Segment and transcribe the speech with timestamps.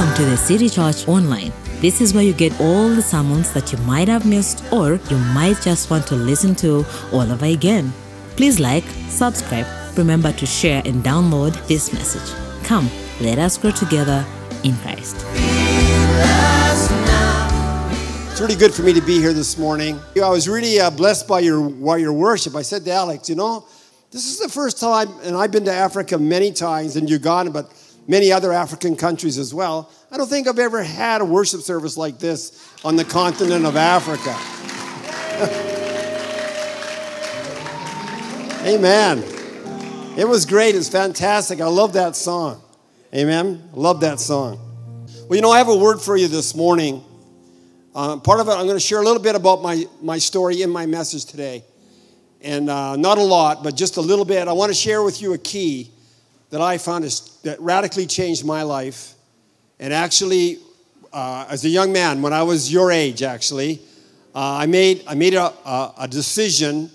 [0.00, 1.52] Welcome to the City Church Online.
[1.82, 5.18] This is where you get all the sermons that you might have missed or you
[5.34, 7.92] might just want to listen to all over again.
[8.34, 9.66] Please like, subscribe,
[9.98, 12.34] remember to share and download this message.
[12.64, 12.88] Come,
[13.20, 14.24] let us grow together
[14.64, 15.16] in Christ.
[18.30, 20.00] It's really good for me to be here this morning.
[20.16, 22.56] I was really uh, blessed by your, by your worship.
[22.56, 23.66] I said to Alex, you know,
[24.12, 27.70] this is the first time, and I've been to Africa many times in Uganda, but
[28.10, 29.88] many other African countries as well.
[30.10, 33.76] I don't think I've ever had a worship service like this on the continent of
[33.76, 34.36] Africa.
[38.66, 39.22] Amen.
[40.18, 40.74] It was great.
[40.74, 41.60] It's fantastic.
[41.60, 42.60] I love that song.
[43.14, 43.70] Amen.
[43.72, 44.58] Love that song.
[45.28, 47.04] Well, you know, I have a word for you this morning.
[47.94, 50.62] Uh, part of it, I'm going to share a little bit about my, my story
[50.62, 51.62] in my message today.
[52.40, 54.48] And uh, not a lot, but just a little bit.
[54.48, 55.92] I want to share with you a key
[56.50, 59.14] that I found is, that radically changed my life.
[59.78, 60.58] And actually,
[61.12, 63.80] uh, as a young man, when I was your age, actually,
[64.34, 66.90] uh, I made, I made a, a, a, decision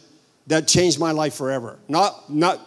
[0.48, 1.78] that changed my life forever.
[1.90, 2.62] Not, not,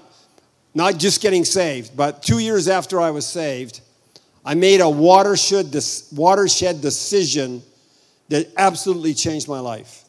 [0.74, 3.80] not just getting saved, but two years after I was saved,
[4.44, 5.74] I made a watershed,
[6.12, 7.62] watershed decision
[8.28, 10.04] that absolutely changed my life.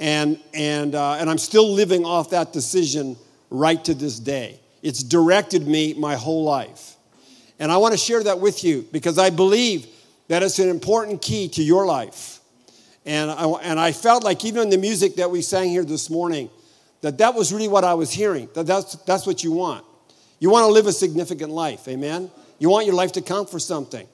[0.00, 3.16] And, and, uh, and I'm still living off that decision
[3.50, 4.60] right to this day.
[4.84, 6.96] It's directed me my whole life.
[7.58, 9.86] And I want to share that with you because I believe
[10.28, 12.38] that it's an important key to your life.
[13.06, 16.10] And I, and I felt like even in the music that we sang here this
[16.10, 16.50] morning,
[17.00, 18.50] that that was really what I was hearing.
[18.54, 19.86] That that's, that's what you want.
[20.38, 22.30] You want to live a significant life, amen?
[22.58, 24.06] You want your life to count for something.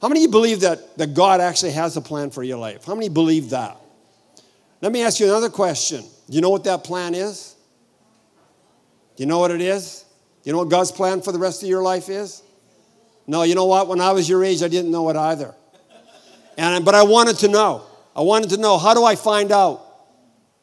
[0.00, 2.84] How many of you believe that, that God actually has a plan for your life?
[2.84, 3.80] How many believe that?
[4.80, 6.02] Let me ask you another question.
[6.02, 7.53] Do you know what that plan is?
[9.16, 10.04] You know what it is?
[10.44, 12.42] You know what God's plan for the rest of your life is?
[13.26, 13.88] No, you know what?
[13.88, 15.54] When I was your age, I didn't know it either.
[16.56, 17.84] And, but I wanted to know.
[18.14, 19.82] I wanted to know how do I find out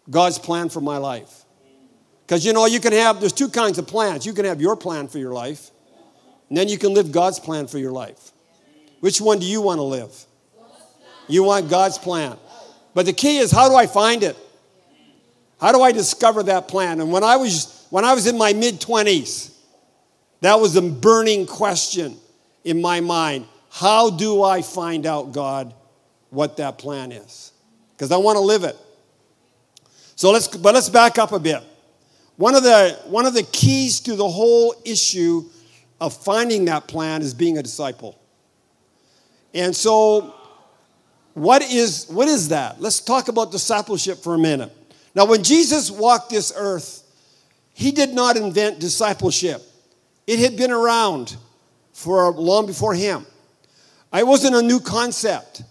[0.10, 1.44] God's plan for my life?
[2.26, 4.26] Because you know, you can have, there's two kinds of plans.
[4.26, 5.72] You can have your plan for your life,
[6.48, 8.32] and then you can live God's plan for your life.
[9.02, 10.14] Which one do you want to live?
[11.28, 12.38] You want God's plan.
[12.94, 14.38] But the key is how do I find it?
[15.60, 17.02] How do I discover that plan?
[17.02, 19.54] And when I was when I was in my mid 20s,
[20.40, 22.18] that was a burning question
[22.64, 23.46] in my mind.
[23.70, 25.76] How do I find out, God,
[26.32, 27.52] what that plan is?
[27.92, 28.76] Because I want to live it.
[30.16, 31.62] So let's, but let's back up a bit.
[32.38, 35.44] One of, the, one of the keys to the whole issue
[36.00, 38.18] of finding that plan is being a disciple.
[39.54, 40.34] And so,
[41.34, 42.82] what is, what is that?
[42.82, 44.72] Let's talk about discipleship for a minute.
[45.14, 47.01] Now, when Jesus walked this earth,
[47.74, 49.62] he did not invent discipleship.
[50.28, 51.36] It had been around
[51.94, 53.26] for long before him.
[54.14, 55.64] It wasn't a new concept.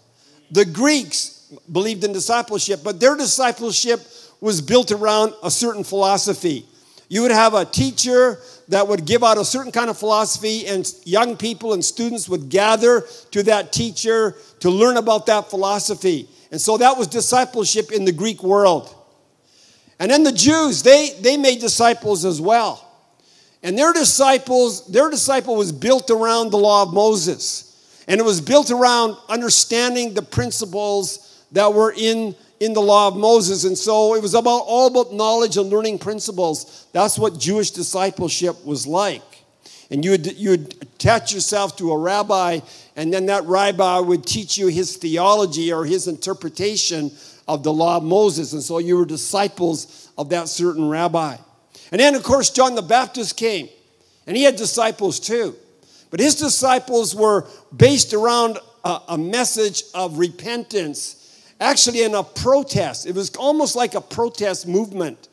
[0.51, 4.01] The Greeks believed in discipleship, but their discipleship
[4.39, 6.65] was built around a certain philosophy.
[7.09, 10.91] You would have a teacher that would give out a certain kind of philosophy, and
[11.03, 16.29] young people and students would gather to that teacher to learn about that philosophy.
[16.51, 18.95] And so that was discipleship in the Greek world.
[20.01, 22.83] And then the Jews, they, they made disciples as well.
[23.61, 28.03] And their disciples, their disciple was built around the law of Moses.
[28.07, 33.15] And it was built around understanding the principles that were in, in the law of
[33.15, 33.63] Moses.
[33.63, 36.87] And so it was about all about knowledge and learning principles.
[36.93, 39.21] That's what Jewish discipleship was like.
[39.91, 42.61] And you would, you would attach yourself to a rabbi,
[42.95, 47.11] and then that rabbi would teach you his theology or his interpretation
[47.53, 48.53] of the law of Moses.
[48.53, 51.35] And so you were disciples of that certain rabbi.
[51.91, 53.67] And then, of course, John the Baptist came,
[54.25, 55.55] and he had disciples too.
[56.09, 57.45] But his disciples were
[57.75, 63.05] based around a, a message of repentance, actually, in a protest.
[63.05, 65.27] It was almost like a protest movement.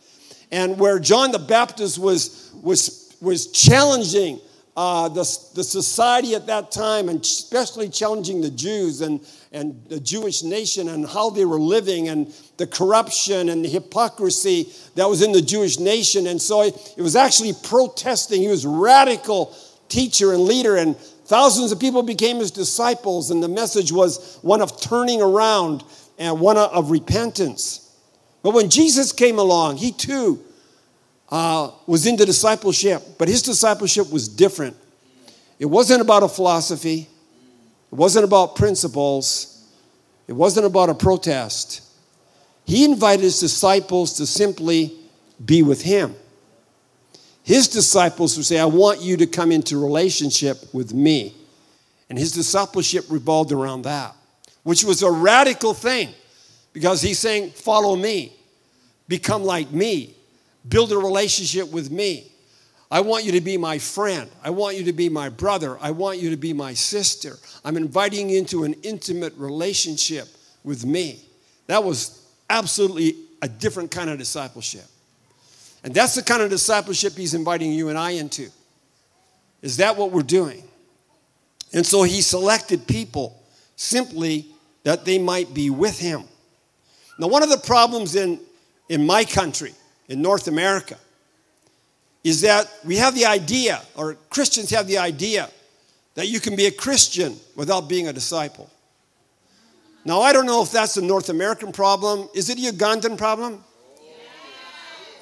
[0.51, 4.41] And where John the Baptist was, was, was challenging
[4.78, 5.22] uh, the,
[5.56, 9.21] the society at that time, and especially challenging the Jews and,
[9.51, 14.72] and the Jewish nation and how they were living and the corruption and the hypocrisy
[14.95, 16.28] that was in the Jewish nation.
[16.28, 18.41] And so it was actually protesting.
[18.41, 19.53] He was radical
[19.89, 23.33] teacher and leader, and thousands of people became his disciples.
[23.33, 25.83] And the message was one of turning around
[26.21, 27.92] and one of repentance.
[28.45, 30.45] But when Jesus came along, he too
[31.30, 34.77] uh, was into discipleship, but his discipleship was different.
[35.59, 37.09] It wasn't about a philosophy,
[37.91, 39.66] it wasn't about principles,
[40.27, 41.83] it wasn't about a protest.
[42.65, 44.95] He invited his disciples to simply
[45.45, 46.15] be with him.
[47.42, 51.34] His disciples would say, I want you to come into relationship with me.
[52.10, 54.15] And his discipleship revolved around that,
[54.65, 56.10] which was a radical thing
[56.75, 58.34] because he's saying, Follow me,
[59.09, 60.15] become like me,
[60.68, 62.32] build a relationship with me.
[62.91, 64.30] I want you to be my friend.
[64.42, 65.76] I want you to be my brother.
[65.80, 67.36] I want you to be my sister.
[67.65, 70.28] I'm inviting you into an intimate relationship
[70.65, 71.22] with me.
[71.66, 74.86] That was absolutely a different kind of discipleship.
[75.84, 78.48] And that's the kind of discipleship he's inviting you and I into.
[79.60, 80.62] Is that what we're doing?
[81.74, 83.42] And so he selected people
[83.76, 84.47] simply
[84.84, 86.24] that they might be with him.
[87.18, 88.41] Now, one of the problems in,
[88.88, 89.74] in my country,
[90.09, 90.97] in North America,
[92.25, 95.49] is that we have the idea, or Christians have the idea,
[96.15, 98.69] that you can be a Christian without being a disciple.
[100.05, 102.28] Now, I don't know if that's a North American problem.
[102.34, 103.63] Is it a Ugandan problem?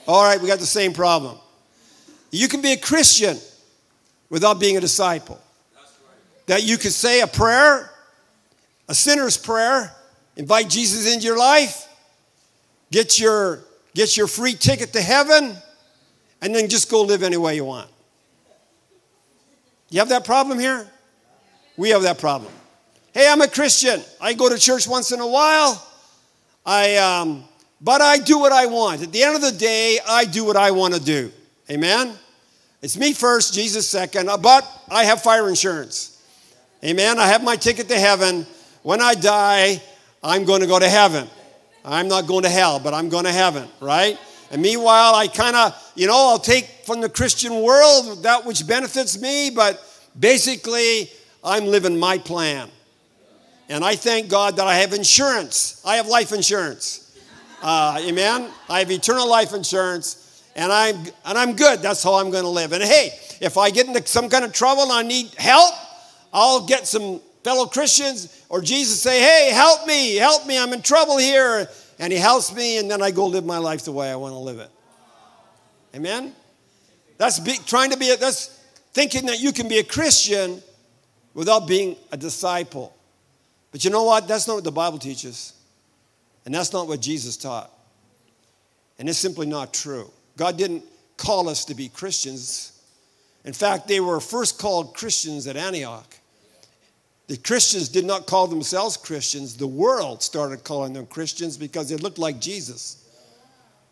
[0.06, 1.36] All right, we got the same problem.
[2.30, 3.36] You can be a Christian
[4.30, 5.40] without being a disciple.
[6.46, 7.90] That you could say a prayer,
[8.88, 9.92] a sinner's prayer,
[10.36, 11.88] invite Jesus into your life,
[12.92, 13.60] get your,
[13.96, 15.56] get your free ticket to heaven,
[16.42, 17.90] and then just go live any way you want.
[19.88, 20.86] You have that problem here?
[21.78, 22.52] We have that problem.
[23.14, 24.02] Hey, I'm a Christian.
[24.20, 25.82] I go to church once in a while.
[26.66, 27.44] I, um,
[27.80, 29.02] but I do what I want.
[29.02, 31.32] At the end of the day, I do what I want to do.
[31.70, 32.12] Amen?
[32.82, 36.22] It's me first, Jesus second, uh, but I have fire insurance.
[36.84, 37.18] Amen?
[37.18, 38.46] I have my ticket to heaven.
[38.82, 39.80] When I die,
[40.22, 41.28] I'm going to go to heaven.
[41.94, 44.18] I'm not going to hell, but I'm going to heaven, right?
[44.50, 48.66] And meanwhile, I kind of, you know, I'll take from the Christian world that which
[48.66, 49.82] benefits me, but
[50.18, 51.10] basically,
[51.42, 52.68] I'm living my plan.
[53.68, 55.82] And I thank God that I have insurance.
[55.84, 57.16] I have life insurance.
[57.62, 58.50] Uh, amen.
[58.68, 61.80] I have eternal life insurance, and I'm and I'm good.
[61.80, 62.72] That's how I'm going to live.
[62.72, 63.10] And hey,
[63.40, 65.74] if I get into some kind of trouble and I need help,
[66.32, 70.58] I'll get some fellow Christians or Jesus say, "Hey, help me, help me!
[70.58, 71.70] I'm in trouble here."
[72.00, 74.32] And He helps me, and then I go live my life the way I want
[74.32, 74.70] to live it.
[75.94, 76.34] Amen.
[77.18, 78.10] That's be, trying to be.
[78.10, 78.48] A, that's
[78.92, 80.60] thinking that you can be a Christian
[81.34, 82.92] without being a disciple.
[83.70, 84.26] But you know what?
[84.26, 85.52] That's not what the Bible teaches.
[86.44, 87.70] And that's not what Jesus taught.
[88.98, 90.10] And it's simply not true.
[90.36, 90.82] God didn't
[91.16, 92.72] call us to be Christians.
[93.44, 96.16] In fact, they were first called Christians at Antioch.
[97.28, 99.56] The Christians did not call themselves Christians.
[99.56, 103.02] The world started calling them Christians because they looked like Jesus.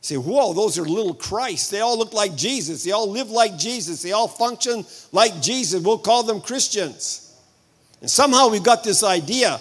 [0.02, 1.70] You say, whoa, those are little Christ.
[1.70, 2.84] They all look like Jesus.
[2.84, 4.02] They all live like Jesus.
[4.02, 5.82] They all function like Jesus.
[5.82, 7.36] We'll call them Christians.
[8.00, 9.60] And somehow we've got this idea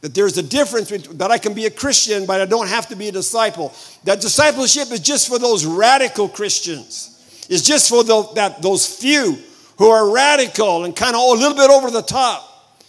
[0.00, 2.96] that there's a difference that I can be a Christian, but I don't have to
[2.96, 3.74] be a disciple.
[4.04, 7.46] That discipleship is just for those radical Christians.
[7.50, 9.38] It's just for the, that, those few
[9.78, 12.47] who are radical and kind of a little bit over the top.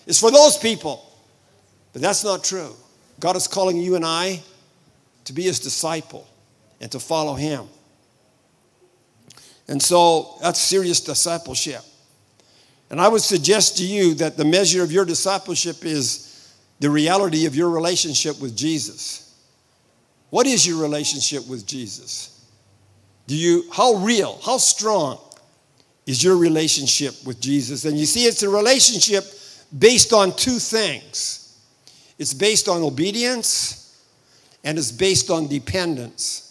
[0.10, 1.06] It's for those people.
[1.94, 2.74] But that's not true.
[3.20, 4.42] God is calling you and I
[5.26, 6.28] to be his disciple
[6.82, 7.68] and to follow him.
[9.68, 11.82] And so that's serious discipleship.
[12.90, 17.46] And I would suggest to you that the measure of your discipleship is the reality
[17.46, 19.40] of your relationship with Jesus.
[20.32, 22.48] What is your relationship with Jesus?
[23.28, 25.20] Do you how real, how strong
[26.08, 27.86] is your relationship with Jesus?
[27.86, 29.36] And you see it's a relationship
[29.78, 31.58] based on two things.
[32.18, 34.04] It's based on obedience
[34.64, 36.46] and it's based on dependence.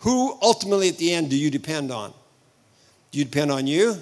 [0.00, 2.12] Who ultimately at the end do you depend on?
[3.10, 3.96] Do you depend on you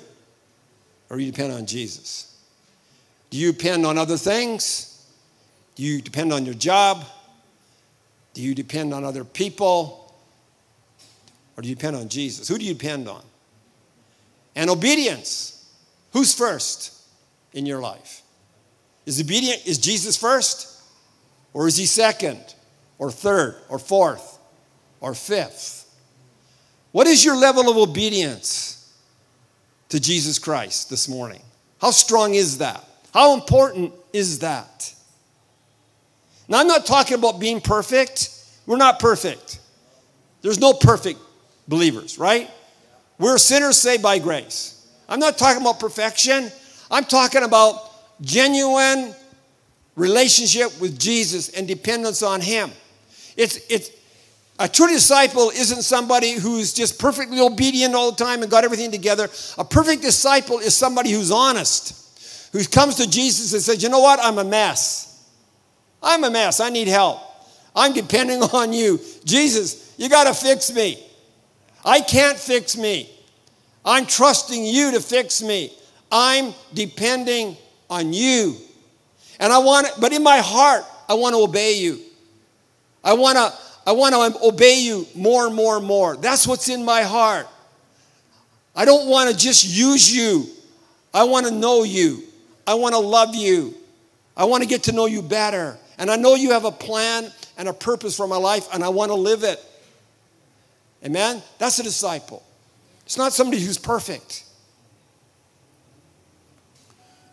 [1.10, 2.36] or do you depend on Jesus?
[3.30, 5.06] Do you depend on other things?
[5.74, 7.04] Do you depend on your job?
[8.34, 10.14] Do you depend on other people?
[11.56, 12.48] Or do you depend on Jesus?
[12.48, 13.22] Who do you depend on?
[14.54, 15.66] And obedience.
[16.12, 16.97] Who's first
[17.52, 18.22] in your life?
[19.06, 20.82] Is obedient is Jesus first?
[21.52, 22.42] Or is he second?
[22.98, 23.56] Or third?
[23.68, 24.38] Or fourth?
[25.00, 25.90] Or fifth?
[26.92, 28.94] What is your level of obedience
[29.88, 31.42] to Jesus Christ this morning?
[31.80, 32.84] How strong is that?
[33.14, 34.94] How important is that?
[36.48, 38.30] Now, I'm not talking about being perfect.
[38.66, 39.60] We're not perfect.
[40.42, 41.18] There's no perfect
[41.66, 42.50] believers, right?
[43.18, 44.86] We're sinners saved by grace.
[45.08, 46.50] I'm not talking about perfection.
[46.90, 47.76] I'm talking about
[48.20, 49.14] genuine
[49.96, 52.70] relationship with Jesus and dependence on Him.
[53.36, 53.90] It's, it's,
[54.60, 58.90] a true disciple isn't somebody who's just perfectly obedient all the time and got everything
[58.90, 59.28] together.
[59.56, 61.94] A perfect disciple is somebody who's honest
[62.52, 64.18] who comes to Jesus and says, You know what?
[64.22, 65.24] I'm a mess.
[66.02, 66.60] I'm a mess.
[66.60, 67.20] I need help.
[67.74, 69.00] I'm depending on you.
[69.24, 71.04] Jesus, you got to fix me.
[71.84, 73.10] I can't fix me.
[73.84, 75.72] I'm trusting you to fix me.
[76.10, 77.56] I'm depending
[77.90, 78.56] on you.
[79.40, 82.00] And I want, but in my heart, I want to obey you.
[83.04, 83.52] I want to,
[83.86, 86.16] I want to obey you more and more and more.
[86.16, 87.46] That's what's in my heart.
[88.74, 90.46] I don't want to just use you.
[91.12, 92.22] I want to know you.
[92.66, 93.74] I want to love you.
[94.36, 95.76] I want to get to know you better.
[95.98, 98.88] And I know you have a plan and a purpose for my life, and I
[98.88, 99.64] want to live it.
[101.04, 101.42] Amen?
[101.58, 102.44] That's a disciple.
[103.04, 104.44] It's not somebody who's perfect.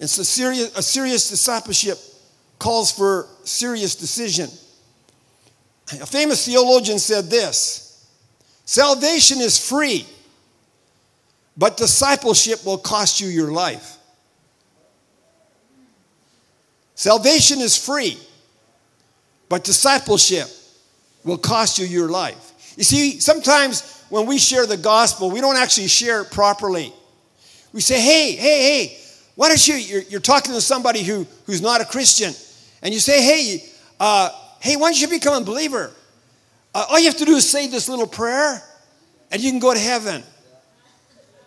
[0.06, 1.98] It's a serious, a serious discipleship
[2.60, 4.52] calls for serious decision.
[6.00, 8.08] A famous theologian said this
[8.66, 10.06] Salvation is free,
[11.58, 13.98] but discipleship will cost you your life.
[16.94, 18.20] Salvation is free,
[19.50, 20.48] but discipleship
[21.24, 22.74] will cost you your life.
[22.78, 26.94] You see, sometimes when we share the gospel, we don't actually share it properly.
[27.74, 29.00] We say, hey, hey, hey,
[29.36, 32.34] why don't you, you're, you're talking to somebody who, who's not a Christian,
[32.82, 33.66] and you say, hey,
[34.00, 34.30] uh,
[34.62, 35.92] hey, why don't you become a believer?
[36.74, 38.62] Uh, all you have to do is say this little prayer,
[39.32, 40.24] and you can go to heaven.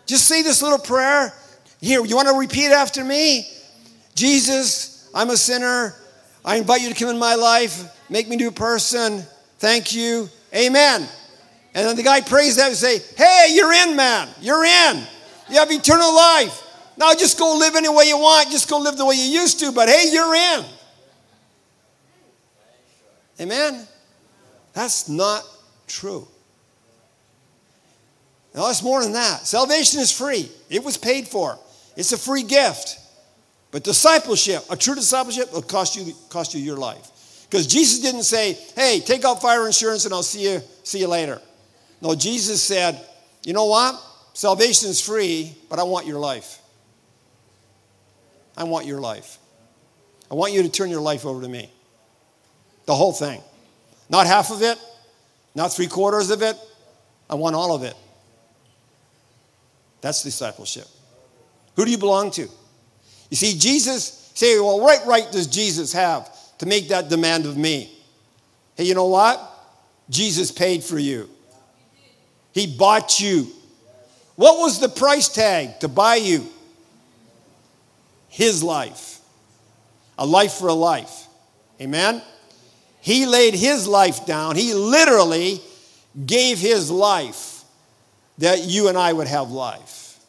[0.05, 1.33] Just say this little prayer.
[1.81, 3.47] Here, you want to repeat after me?
[4.15, 5.95] Jesus, I'm a sinner.
[6.43, 9.23] I invite you to come in my life, make me a new person.
[9.59, 10.29] Thank you.
[10.53, 11.07] Amen.
[11.73, 14.29] And then the guy prays that and say, Hey, you're in, man.
[14.41, 15.03] You're in.
[15.49, 16.63] You have eternal life.
[16.99, 18.51] Now just go live any way you want.
[18.51, 19.71] Just go live the way you used to.
[19.71, 20.65] But hey, you're in.
[23.39, 23.87] Amen?
[24.73, 25.43] That's not
[25.87, 26.27] true.
[28.53, 29.45] Now, it's more than that.
[29.47, 31.57] Salvation is free, it was paid for,
[31.95, 32.97] it's a free gift.
[33.71, 37.45] But discipleship, a true discipleship, will cost you, cost you your life.
[37.47, 41.07] Because Jesus didn't say, hey, take out fire insurance and I'll see you, see you
[41.07, 41.39] later.
[42.01, 42.99] No, Jesus said,
[43.43, 44.01] you know what?
[44.33, 46.58] Salvation is free, but I want your life.
[48.59, 49.37] I want your life.
[50.29, 51.71] I want you to turn your life over to me.
[52.85, 53.41] The whole thing.
[54.09, 54.77] Not half of it,
[55.55, 56.57] not three quarters of it.
[57.29, 57.95] I want all of it.
[60.01, 60.87] That's discipleship.
[61.75, 62.47] Who do you belong to?
[63.29, 67.57] You see, Jesus, say, well, what right does Jesus have to make that demand of
[67.57, 67.95] me?
[68.75, 69.39] Hey, you know what?
[70.09, 71.29] Jesus paid for you.
[72.51, 73.47] He bought you.
[74.35, 76.47] What was the price tag to buy you?
[78.29, 79.19] His life.
[80.17, 81.27] A life for a life.
[81.81, 82.21] Amen?
[83.01, 84.55] He laid his life down.
[84.55, 85.61] He literally
[86.25, 87.63] gave his life
[88.37, 90.19] that you and I would have life.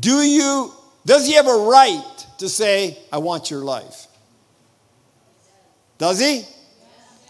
[0.00, 0.72] Do you,
[1.06, 4.06] does he have a right to say, I want your life?
[5.96, 6.44] Does he?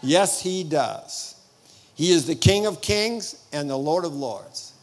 [0.01, 1.35] Yes, he does.
[1.95, 4.73] He is the King of kings and the Lord of lords.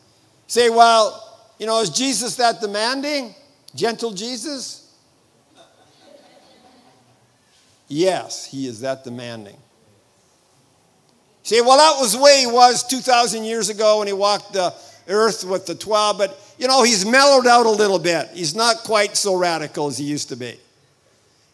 [0.47, 1.23] say, well,
[1.59, 3.35] you know, is Jesus that demanding?
[3.77, 4.83] Gentle Jesus?
[7.89, 9.57] Yes, he is that demanding.
[11.45, 14.75] Say, well, that was the way he was 2,000 years ago when he walked the
[15.07, 18.31] earth with the 12, but you know, he's mellowed out a little bit.
[18.33, 20.59] He's not quite so radical as he used to be.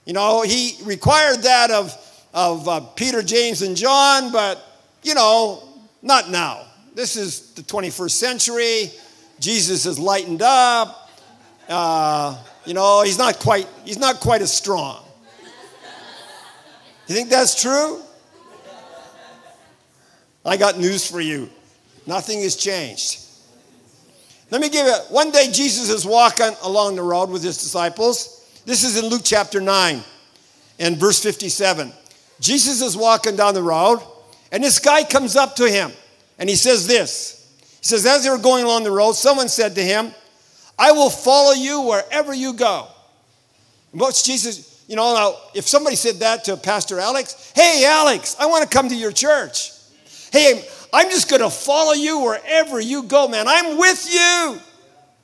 [0.07, 1.95] You know, he required that of,
[2.33, 4.65] of uh, Peter, James, and John, but
[5.03, 5.63] you know,
[6.01, 6.65] not now.
[6.95, 8.91] This is the 21st century.
[9.41, 11.02] Jesus has lightened up.
[11.69, 15.05] Uh, you know, he's not quite, he's not quite as strong.
[17.07, 18.01] You think that's true?
[20.45, 21.49] I got news for you.
[22.07, 23.21] Nothing has changed.
[24.51, 28.61] Let me give you one day Jesus is walking along the road with his disciples.
[28.67, 30.01] This is in Luke chapter 9
[30.79, 31.93] and verse 57.
[32.41, 34.01] Jesus is walking down the road
[34.51, 35.91] and this guy comes up to him
[36.39, 37.39] and he says this.
[37.81, 40.13] He says, As they were going along the road, someone said to him,
[40.83, 42.89] I will follow you wherever you go.
[43.93, 44.85] What's Jesus?
[44.89, 48.77] You know, now, if somebody said that to Pastor Alex, hey, Alex, I want to
[48.77, 49.71] come to your church.
[50.33, 53.47] Hey, I'm just going to follow you wherever you go, man.
[53.47, 54.59] I'm with you.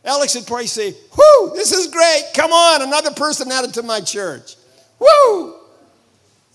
[0.04, 2.22] Alex would probably say, Whoo, this is great.
[2.36, 4.54] Come on, another person added to my church.
[5.00, 5.56] Woo!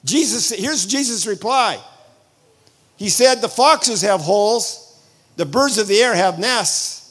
[0.05, 1.77] Jesus, here's Jesus' reply.
[2.95, 4.97] He said, The foxes have holes,
[5.35, 7.02] the birds of the air have nests,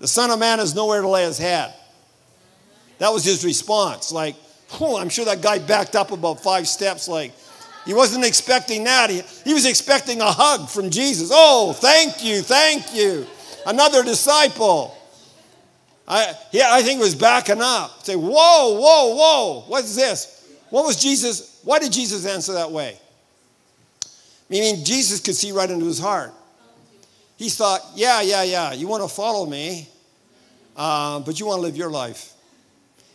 [0.00, 1.74] the Son of Man has nowhere to lay his head.
[2.98, 4.12] That was his response.
[4.12, 4.36] Like,
[4.80, 7.32] oh, I'm sure that guy backed up about five steps, like,
[7.86, 9.08] he wasn't expecting that.
[9.08, 11.30] He, he was expecting a hug from Jesus.
[11.32, 13.26] Oh, thank you, thank you.
[13.66, 14.94] Another disciple.
[16.06, 18.04] I, yeah, I think he was backing up.
[18.04, 20.46] Say, whoa, whoa, whoa, what's this?
[20.68, 21.60] What was Jesus?
[21.64, 22.98] Why did Jesus answer that way?
[24.50, 26.32] Meaning Jesus could see right into his heart.
[27.38, 29.88] He thought, yeah, yeah, yeah, you want to follow me,
[30.76, 32.32] uh, but you want to live your life.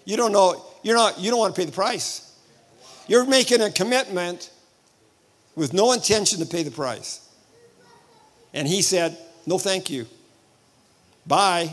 [0.05, 2.33] You don't know, you're not, you don't want to pay the price.
[3.07, 4.49] You're making a commitment
[5.55, 7.29] with no intention to pay the price.
[8.53, 10.07] And he said, No, thank you.
[11.27, 11.69] Bye.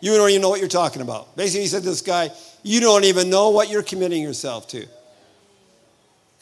[0.00, 1.36] You don't even know what you're talking about.
[1.36, 2.30] Basically, he said to this guy,
[2.62, 4.86] You don't even know what you're committing yourself to.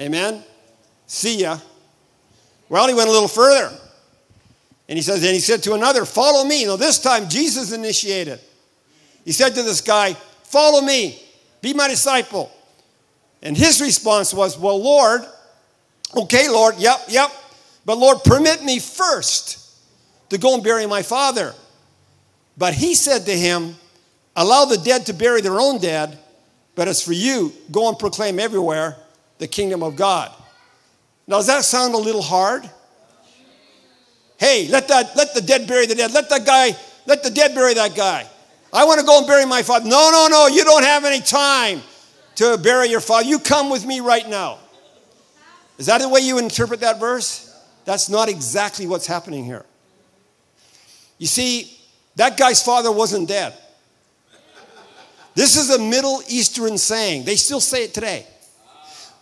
[0.01, 0.45] Amen?
[1.09, 1.59] See ya.
[2.69, 3.77] Well, he went a little further.
[4.89, 6.65] And he says, and he said to another, Follow me.
[6.65, 8.41] Now, this time Jesus initiated.
[9.25, 10.15] He said to this guy,
[10.45, 11.21] Follow me,
[11.61, 12.53] be my disciple.
[13.43, 15.23] And his response was, Well, Lord,
[16.17, 17.31] okay, Lord, yep, yep.
[17.85, 19.75] But Lord, permit me first
[20.31, 21.55] to go and bury my father.
[22.57, 23.77] But he said to him,
[24.35, 26.19] Allow the dead to bury their own dead,
[26.75, 28.97] but as for you, go and proclaim everywhere
[29.39, 30.31] the kingdom of God.
[31.27, 32.69] Now, does that sound a little hard?
[34.39, 36.13] Hey, let that let the dead bury the dead.
[36.13, 36.77] Let that guy,
[37.07, 38.29] let the dead bury that guy.
[38.73, 39.89] I want to go and bury my father.
[39.89, 41.81] No, no, no, you don't have any time
[42.37, 43.27] to bury your father.
[43.27, 44.59] You come with me right now.
[45.79, 47.43] Is that the way you interpret that verse?
[47.85, 49.65] That's not exactly what's happening here.
[51.19, 51.73] You see,
[52.17, 53.55] that guy's father wasn't dead.
[55.35, 57.25] This is a Middle Eastern saying.
[57.25, 58.27] They still say it today.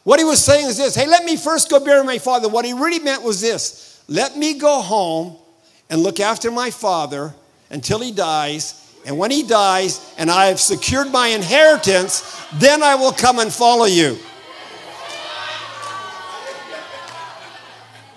[0.05, 2.49] What he was saying is this hey, let me first go bury my father.
[2.49, 5.37] What he really meant was this let me go home
[5.91, 7.35] and look after my father
[7.71, 8.81] until he dies.
[9.07, 13.53] And when he dies and I have secured my inheritance, then I will come and
[13.53, 14.19] follow you.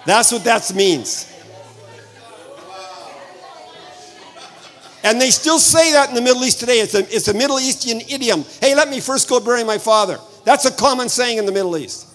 [0.05, 1.33] That's what that means.
[5.03, 6.79] And they still say that in the Middle East today.
[6.79, 8.43] It's a, it's a Middle Eastern idiom.
[8.61, 10.17] Hey, let me first go bury my father.
[10.43, 12.06] That's a common saying in the Middle East.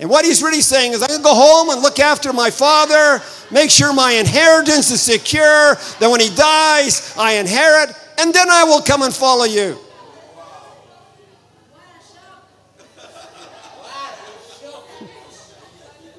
[0.00, 2.50] And what he's really saying is, I'm going to go home and look after my
[2.50, 8.48] father, make sure my inheritance is secure, that when he dies, I inherit, and then
[8.48, 9.76] I will come and follow you.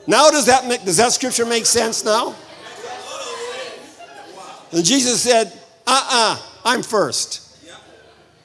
[0.08, 2.36] Now, does that, make, does that scripture make sense now?
[4.71, 5.47] And Jesus said,
[5.88, 7.58] uh uh-uh, uh, i am first,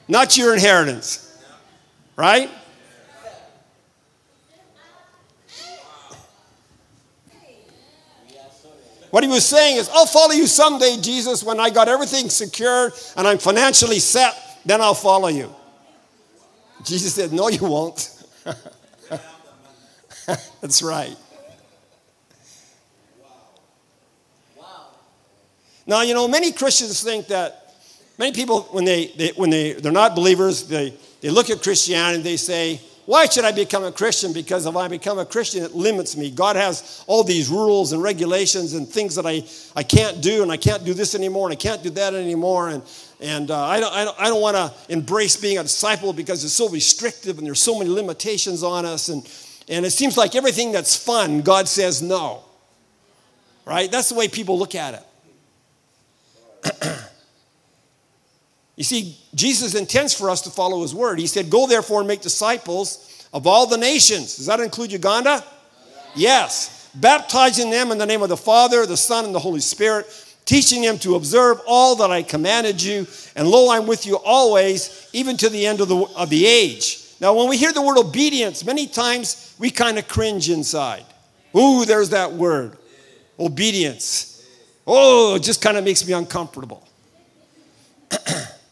[0.07, 1.21] not your inheritance.
[2.15, 2.49] Right?
[9.15, 12.91] What he was saying is, I'll follow you someday, Jesus, when I got everything secured
[13.15, 15.55] and I'm financially set, then I'll follow you.
[16.83, 18.21] Jesus said, No, you won't.
[20.59, 21.15] That's right.
[25.87, 27.73] Now, you know, many Christians think that,
[28.17, 32.15] many people, when, they, they, when they, they're not believers, they, they look at Christianity
[32.15, 34.33] and they say, why should I become a Christian?
[34.33, 36.31] Because if I become a Christian, it limits me.
[36.31, 39.43] God has all these rules and regulations and things that I,
[39.75, 42.69] I can't do, and I can't do this anymore, and I can't do that anymore.
[42.69, 42.81] And,
[43.19, 46.43] and uh, I don't, I don't, I don't want to embrace being a disciple because
[46.43, 49.09] it's so restrictive and there's so many limitations on us.
[49.09, 49.29] And,
[49.69, 52.41] and it seems like everything that's fun, God says no.
[53.65, 53.91] Right?
[53.91, 55.05] That's the way people look at
[56.63, 56.81] it.
[58.75, 61.19] you see, Jesus intends for us to follow his word.
[61.19, 64.35] He said, Go therefore and make disciples of all the nations.
[64.35, 65.43] Does that include Uganda?
[66.15, 66.89] Yes.
[66.95, 70.07] Baptizing them in the name of the Father, the Son, and the Holy Spirit,
[70.45, 73.07] teaching them to observe all that I commanded you.
[73.35, 77.01] And lo, I'm with you always, even to the end of the, of the age.
[77.21, 81.05] Now, when we hear the word obedience, many times we kind of cringe inside.
[81.55, 82.77] Ooh, there's that word
[83.39, 84.45] obedience.
[84.85, 86.85] Oh, it just kind of makes me uncomfortable.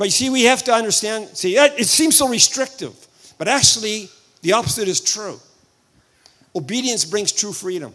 [0.00, 2.94] but you see, we have to understand, see, it seems so restrictive,
[3.36, 4.08] but actually,
[4.40, 5.38] the opposite is true.
[6.56, 7.94] Obedience brings true freedom.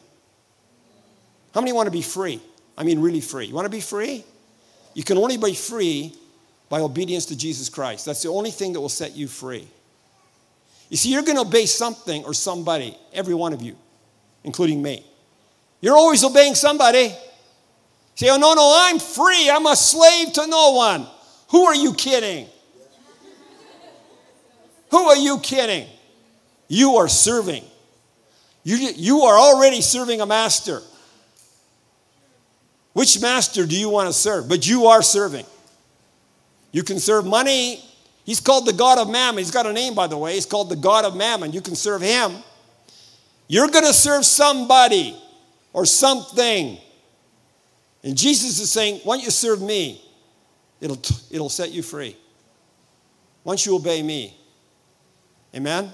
[1.52, 2.40] How many want to be free?
[2.78, 3.48] I mean, really free.
[3.48, 4.24] You want to be free?
[4.94, 6.14] You can only be free
[6.70, 8.06] by obedience to Jesus Christ.
[8.06, 9.68] That's the only thing that will set you free.
[10.90, 13.76] You see, you're going to obey something or somebody, every one of you,
[14.44, 15.04] including me.
[15.82, 17.16] You're always obeying somebody.
[18.14, 19.50] Say, oh, no, no, I'm free.
[19.50, 21.08] I'm a slave to no one.
[21.50, 22.48] Who are you kidding?
[24.92, 25.88] Who are you kidding?
[26.68, 27.64] You are serving.
[28.64, 30.82] You, you are already serving a master.
[32.94, 34.48] Which master do you want to serve?
[34.48, 35.46] But you are serving.
[36.72, 37.84] You can serve money.
[38.26, 39.40] He's called the God of Mammon.
[39.40, 40.34] He's got a name, by the way.
[40.34, 41.52] He's called the God of Mammon.
[41.52, 42.32] You can serve him.
[43.48, 45.16] You're going to serve somebody
[45.74, 46.78] or something.
[48.04, 50.02] And Jesus is saying, Why don't you serve me?
[50.82, 51.00] It'll,
[51.32, 52.16] it'll set you free.
[53.44, 54.36] Once you obey me.
[55.56, 55.92] Amen?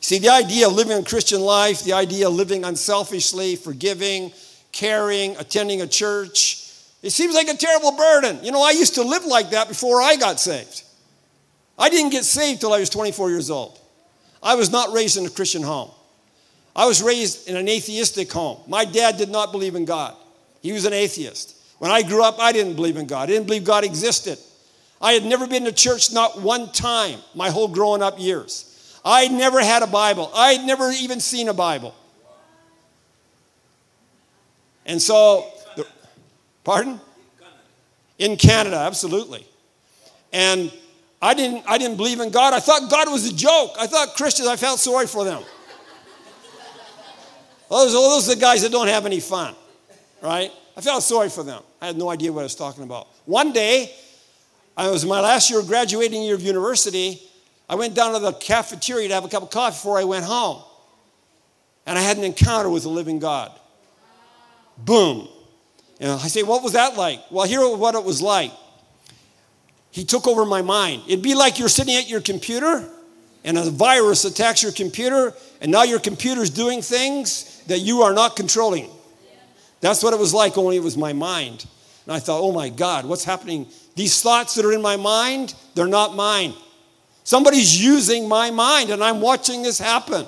[0.00, 4.32] See, the idea of living a Christian life, the idea of living unselfishly, forgiving,
[4.72, 6.60] caring, attending a church,
[7.02, 8.42] It seems like a terrible burden.
[8.42, 10.84] You know, I used to live like that before I got saved.
[11.78, 13.78] I didn't get saved till I was 24 years old.
[14.42, 15.90] I was not raised in a Christian home.
[16.74, 18.58] I was raised in an atheistic home.
[18.66, 20.14] My dad did not believe in God,
[20.62, 21.56] he was an atheist.
[21.84, 24.38] When I grew up, I didn't believe in God, I didn't believe God existed.
[25.02, 28.98] I had never been to church not one time my whole growing up years.
[29.04, 30.30] I never had a Bible.
[30.34, 31.94] I had never even seen a Bible.
[34.86, 35.86] And so, the,
[36.64, 37.02] pardon?
[38.18, 39.46] In Canada, absolutely.
[40.32, 40.72] And
[41.20, 42.54] I didn't, I didn't believe in God.
[42.54, 43.72] I thought God was a joke.
[43.78, 45.42] I thought Christians, I felt sorry for them.
[47.68, 49.54] Those, those are the guys that don't have any fun,
[50.22, 50.50] right?
[50.78, 51.62] I felt sorry for them.
[51.84, 53.08] I had no idea what I was talking about.
[53.26, 53.94] One day,
[54.74, 57.20] I was my last year graduating year of university.
[57.68, 60.24] I went down to the cafeteria to have a cup of coffee before I went
[60.24, 60.62] home.
[61.84, 63.52] And I had an encounter with the living God.
[64.78, 65.28] Boom.
[66.00, 67.20] And I say, what was that like?
[67.30, 68.52] Well, here what it was like.
[69.90, 71.02] He took over my mind.
[71.06, 72.88] It'd be like you're sitting at your computer
[73.44, 78.14] and a virus attacks your computer, and now your computer's doing things that you are
[78.14, 78.88] not controlling.
[79.84, 81.66] That's what it was like, only it was my mind.
[82.06, 83.66] And I thought, oh my God, what's happening?
[83.96, 86.54] These thoughts that are in my mind, they're not mine.
[87.22, 90.26] Somebody's using my mind, and I'm watching this happen.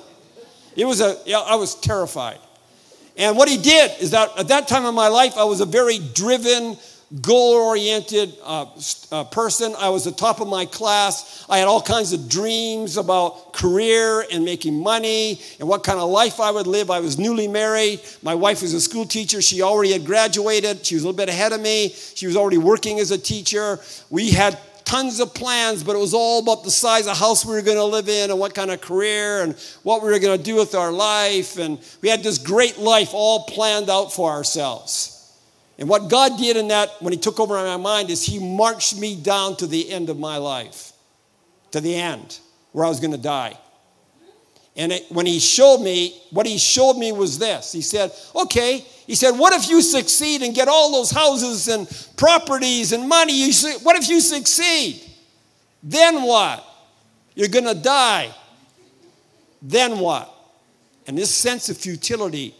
[0.75, 2.37] It was a, I was terrified.
[3.17, 5.65] And what he did is that at that time in my life, I was a
[5.65, 6.77] very driven,
[7.21, 8.65] goal oriented uh,
[9.11, 9.73] uh, person.
[9.77, 11.45] I was the top of my class.
[11.49, 16.09] I had all kinds of dreams about career and making money and what kind of
[16.09, 16.91] life I would live.
[16.91, 18.01] I was newly married.
[18.21, 19.41] My wife was a school teacher.
[19.41, 20.85] She already had graduated.
[20.85, 21.89] She was a little bit ahead of me.
[21.89, 23.79] She was already working as a teacher.
[24.09, 27.53] We had tons of plans, but it was all about the size of house we
[27.53, 30.37] were going to live in and what kind of career and what we were going
[30.37, 31.57] to do with our life.
[31.57, 35.16] And we had this great life all planned out for ourselves.
[35.79, 38.97] And what God did in that, when He took over my mind, is He marched
[38.97, 40.91] me down to the end of my life,
[41.71, 42.39] to the end,
[42.71, 43.57] where I was going to die.
[44.75, 48.79] And it, when He showed me, what He showed me was this He said, okay,
[49.05, 51.87] He said, what if you succeed and get all those houses and
[52.17, 53.51] properties and money?
[53.83, 55.03] What if you succeed?
[55.83, 56.63] Then what?
[57.35, 58.33] You're going to die.
[59.61, 60.33] Then what?
[61.05, 62.55] And this sense of futility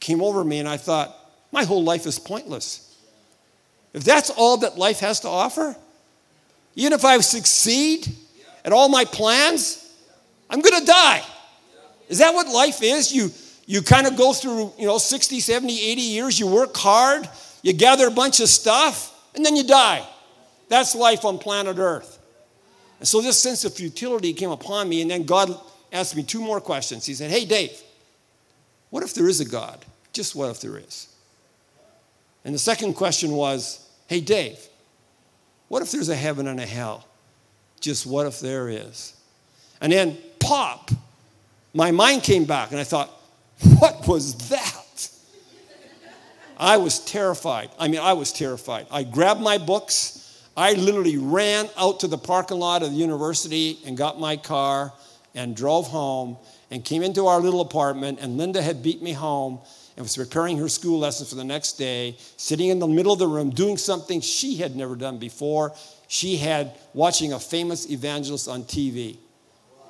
[0.00, 1.17] came over me, and I thought,
[1.52, 2.96] my whole life is pointless.
[3.92, 5.74] If that's all that life has to offer,
[6.74, 8.08] even if I succeed
[8.64, 9.92] at all my plans,
[10.50, 11.22] I'm going to die.
[12.08, 13.12] Is that what life is?
[13.12, 13.30] You,
[13.66, 17.28] you kind of go through, you know, 60, 70, 80 years, you work hard,
[17.62, 20.06] you gather a bunch of stuff, and then you die.
[20.68, 22.18] That's life on planet Earth.
[22.98, 25.58] And so this sense of futility came upon me, and then God
[25.92, 27.06] asked me two more questions.
[27.06, 27.72] He said, Hey, Dave,
[28.90, 29.84] what if there is a God?
[30.12, 31.08] Just what if there is?
[32.48, 34.58] And the second question was, hey, Dave,
[35.68, 37.06] what if there's a heaven and a hell?
[37.78, 39.12] Just what if there is?
[39.82, 40.90] And then, pop,
[41.74, 43.10] my mind came back and I thought,
[43.78, 45.10] what was that?
[46.56, 47.68] I was terrified.
[47.78, 48.86] I mean, I was terrified.
[48.90, 50.42] I grabbed my books.
[50.56, 54.94] I literally ran out to the parking lot of the university and got my car
[55.34, 56.38] and drove home
[56.70, 58.20] and came into our little apartment.
[58.22, 59.58] And Linda had beat me home
[59.98, 63.18] and was preparing her school lessons for the next day, sitting in the middle of
[63.18, 65.74] the room doing something she had never done before.
[66.06, 69.16] She had watching a famous evangelist on TV.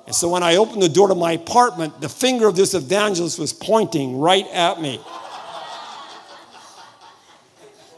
[0.07, 3.37] And so when I opened the door to my apartment, the finger of this evangelist
[3.37, 4.99] was pointing right at me.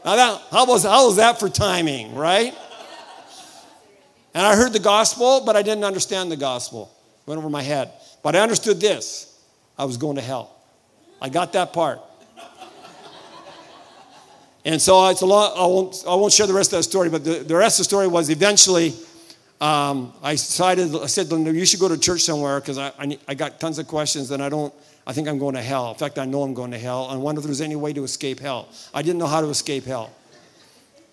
[0.04, 2.54] Now that, how, was, how was that for timing, right?
[4.34, 6.94] And I heard the gospel, but I didn't understand the gospel.
[7.22, 7.90] It Went over my head.
[8.22, 9.42] But I understood this
[9.78, 10.61] I was going to hell.
[11.22, 12.00] I got that part.
[14.64, 17.08] And so it's a lot, I won't, I won't share the rest of that story,
[17.08, 18.92] but the, the rest of the story was eventually
[19.60, 23.18] um, I decided, I said, Linda, you should go to church somewhere because I, I,
[23.28, 24.74] I, got tons of questions and I don't,
[25.06, 25.90] I think I'm going to hell.
[25.90, 27.06] In fact, I know I'm going to hell.
[27.08, 28.68] I wonder if there's any way to escape hell.
[28.92, 30.10] I didn't know how to escape hell.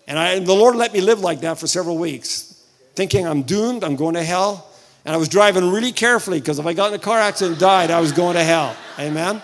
[0.08, 3.44] And, I, and the Lord let me live like that for several weeks, thinking I'm
[3.44, 4.68] doomed, I'm going to hell.
[5.06, 7.62] And I was driving really carefully because if I got in a car accident and
[7.62, 8.76] died, I was going to hell.
[8.98, 9.44] Amen?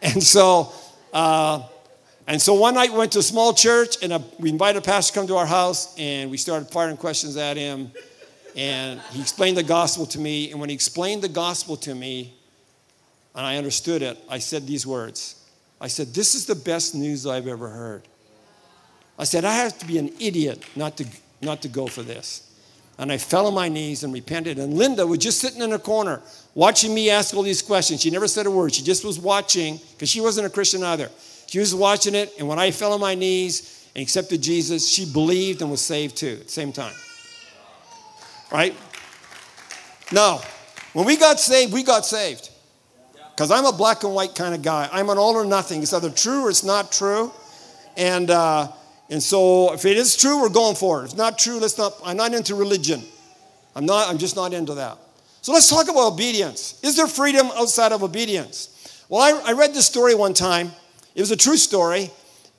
[0.00, 0.72] And so,
[1.12, 1.62] uh,
[2.26, 4.84] and so one night we went to a small church and a, we invited a
[4.84, 7.90] pastor to come to our house and we started firing questions at him.
[8.54, 10.50] And he explained the gospel to me.
[10.50, 12.34] And when he explained the gospel to me
[13.34, 15.34] and I understood it, I said these words
[15.80, 18.02] I said, This is the best news I've ever heard.
[19.18, 21.06] I said, I have to be an idiot not to,
[21.40, 22.47] not to go for this.
[22.98, 24.58] And I fell on my knees and repented.
[24.58, 26.20] And Linda was just sitting in a corner
[26.54, 28.02] watching me ask all these questions.
[28.02, 28.74] She never said a word.
[28.74, 31.08] She just was watching because she wasn't a Christian either.
[31.46, 35.10] She was watching it, and when I fell on my knees and accepted Jesus, she
[35.10, 36.92] believed and was saved too at the same time.
[38.52, 38.74] Right?
[40.12, 40.40] Now,
[40.92, 42.50] when we got saved, we got saved.
[43.30, 44.88] Because I'm a black and white kind of guy.
[44.92, 45.82] I'm an all or nothing.
[45.82, 47.32] It's either true or it's not true.
[47.96, 48.72] And, uh,
[49.10, 51.04] and so if it is true, we're going for it.
[51.04, 53.02] If it's not true, let's not, I'm not into religion.
[53.74, 54.98] I'm not, I'm just not into that.
[55.40, 56.78] So let's talk about obedience.
[56.82, 59.04] Is there freedom outside of obedience?
[59.08, 60.72] Well, I, I read this story one time.
[61.14, 62.10] It was a true story.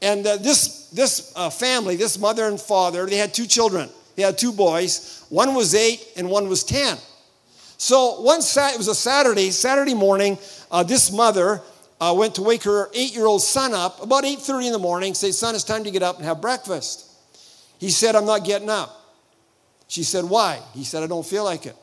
[0.01, 3.89] And uh, this, this uh, family, this mother and father, they had two children.
[4.15, 5.25] They had two boys.
[5.29, 6.97] One was eight and one was 10.
[7.77, 10.37] So one sat, it was a Saturday, Saturday morning,
[10.71, 11.61] uh, this mother
[12.01, 15.55] uh, went to wake her eight-year-old son up about 8.30 in the morning, say, son,
[15.55, 17.05] it's time to get up and have breakfast.
[17.79, 18.95] He said, I'm not getting up.
[19.87, 20.61] She said, why?
[20.73, 21.75] He said, I don't feel like it.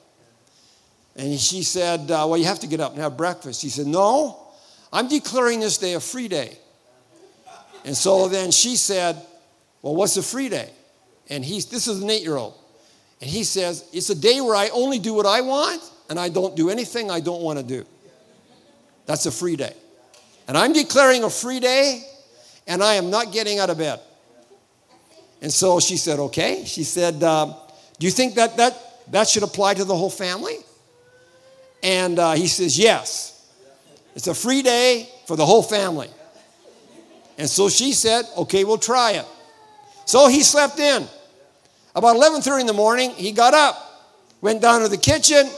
[1.17, 3.63] And she said, uh, well, you have to get up and have breakfast.
[3.63, 4.39] He said, no,
[4.93, 6.57] I'm declaring this day a free day.
[7.85, 9.17] And so then she said,
[9.83, 10.71] well, what's a free day?
[11.29, 12.55] And he's, this is an eight-year-old.
[13.21, 16.29] And he says, it's a day where I only do what I want and I
[16.29, 17.85] don't do anything I don't want to do.
[19.07, 19.75] That's a free day.
[20.49, 22.03] And I'm declaring a free day
[22.67, 24.01] and I am not getting out of bed.
[25.43, 26.65] And so she said, okay.
[26.65, 27.55] She said, uh,
[27.99, 28.77] do you think that, that
[29.11, 30.57] that should apply to the whole family?
[31.83, 33.33] And uh, he says, yes.
[34.15, 36.09] It's a free day for the whole family.
[37.39, 39.27] And so she said, okay, we'll try it.
[40.07, 41.07] So he slept in.
[41.95, 43.77] About 11:30 in the morning, he got up,
[44.43, 45.49] went down to the kitchen,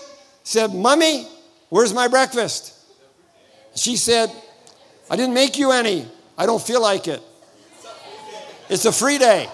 [0.45, 1.27] said, "Mummy,
[1.69, 2.75] where's my breakfast?"
[3.75, 4.31] She said,
[5.11, 6.07] "I didn't make you any.
[6.37, 7.23] I don't feel like it.
[8.69, 9.49] It's a free day.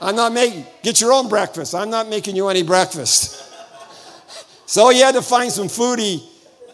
[0.00, 1.74] I'm not making get your own breakfast.
[1.74, 3.36] I'm not making you any breakfast."
[4.66, 5.98] So he had to find some food.
[5.98, 6.28] He,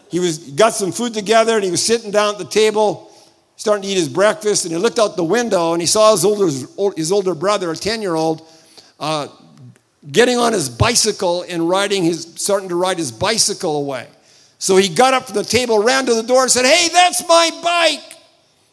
[0.09, 3.07] he was got some food together and he was sitting down at the table
[3.57, 6.23] starting to eat his breakfast, and he looked out the window and he saw his
[6.23, 6.45] older,
[6.95, 8.47] his older brother, a 10 year old,
[8.99, 9.27] uh,
[10.11, 14.07] getting on his bicycle and riding his, starting to ride his bicycle away.
[14.59, 17.27] So he got up from the table, ran to the door, and said, Hey, that's
[17.27, 18.17] my bike.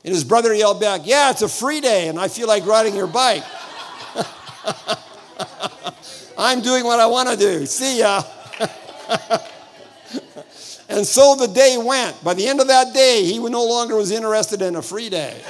[0.04, 2.94] And his brother yelled back, Yeah, it's a free day, and I feel like riding
[2.94, 3.44] your bike.
[6.38, 7.66] I'm doing what I want to do.
[7.66, 8.22] See ya.
[10.88, 12.22] And so the day went.
[12.22, 15.42] By the end of that day, he no longer was interested in a free day.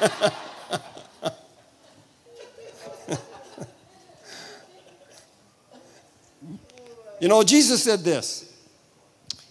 [7.20, 8.51] you know, Jesus said this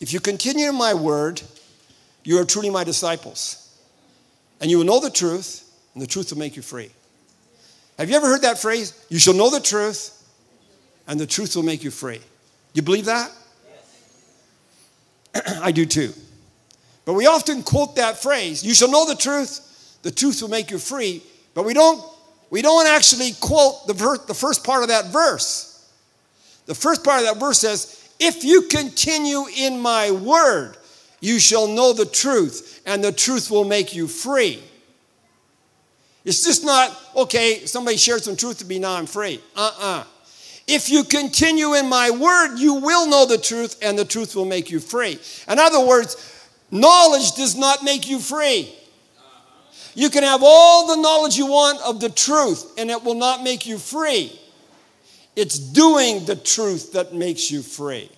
[0.02, 1.42] If you continue in my word,
[2.24, 3.58] you are truly my disciples.
[4.60, 6.90] And you will know the truth, and the truth will make you free.
[8.00, 8.94] Have you ever heard that phrase?
[9.10, 10.28] You shall know the truth,
[11.08, 12.20] and the truth will make you free.
[12.74, 13.32] You believe that?
[15.62, 16.14] I do too.
[17.06, 20.72] But we often quote that phrase, you shall know the truth, the truth will make
[20.72, 21.22] you free.
[21.54, 22.04] But we don't,
[22.50, 25.68] we don't actually quote the, ver- the first part of that verse.
[26.66, 30.78] The first part of that verse says, If you continue in my word,
[31.22, 34.62] you shall know the truth, and the truth will make you free.
[36.24, 39.42] It's just not, okay, somebody shared some truth to me, now I'm free.
[39.56, 40.00] Uh uh-uh.
[40.02, 40.04] uh
[40.68, 44.46] if you continue in my word, you will know the truth, and the truth will
[44.46, 45.20] make you free.
[45.50, 48.72] In other words, knowledge does not make you free.
[49.96, 53.42] You can have all the knowledge you want of the truth, and it will not
[53.42, 54.40] make you free.
[55.36, 58.10] It's doing the truth that makes you free.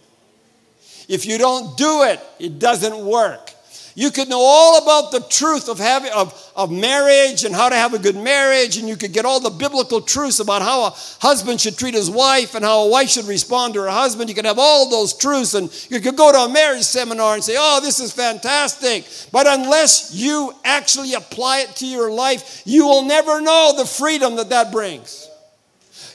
[1.08, 3.52] If you don't do it, it doesn't work.
[3.96, 7.76] You could know all about the truth of, having, of, of marriage and how to
[7.76, 10.90] have a good marriage, and you could get all the biblical truths about how a
[11.20, 14.30] husband should treat his wife and how a wife should respond to her husband.
[14.30, 17.44] You could have all those truths, and you could go to a marriage seminar and
[17.44, 19.06] say, Oh, this is fantastic.
[19.32, 24.38] But unless you actually apply it to your life, you will never know the freedom
[24.38, 25.30] that that brings.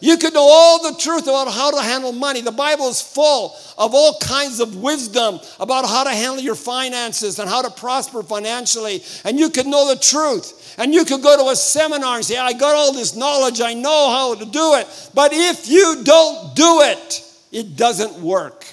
[0.00, 2.40] You could know all the truth about how to handle money.
[2.40, 7.38] The Bible is full of all kinds of wisdom about how to handle your finances
[7.38, 9.02] and how to prosper financially.
[9.24, 10.76] And you could know the truth.
[10.78, 13.74] And you could go to a seminar and say, I got all this knowledge, I
[13.74, 15.10] know how to do it.
[15.14, 18.66] But if you don't do it, it doesn't work.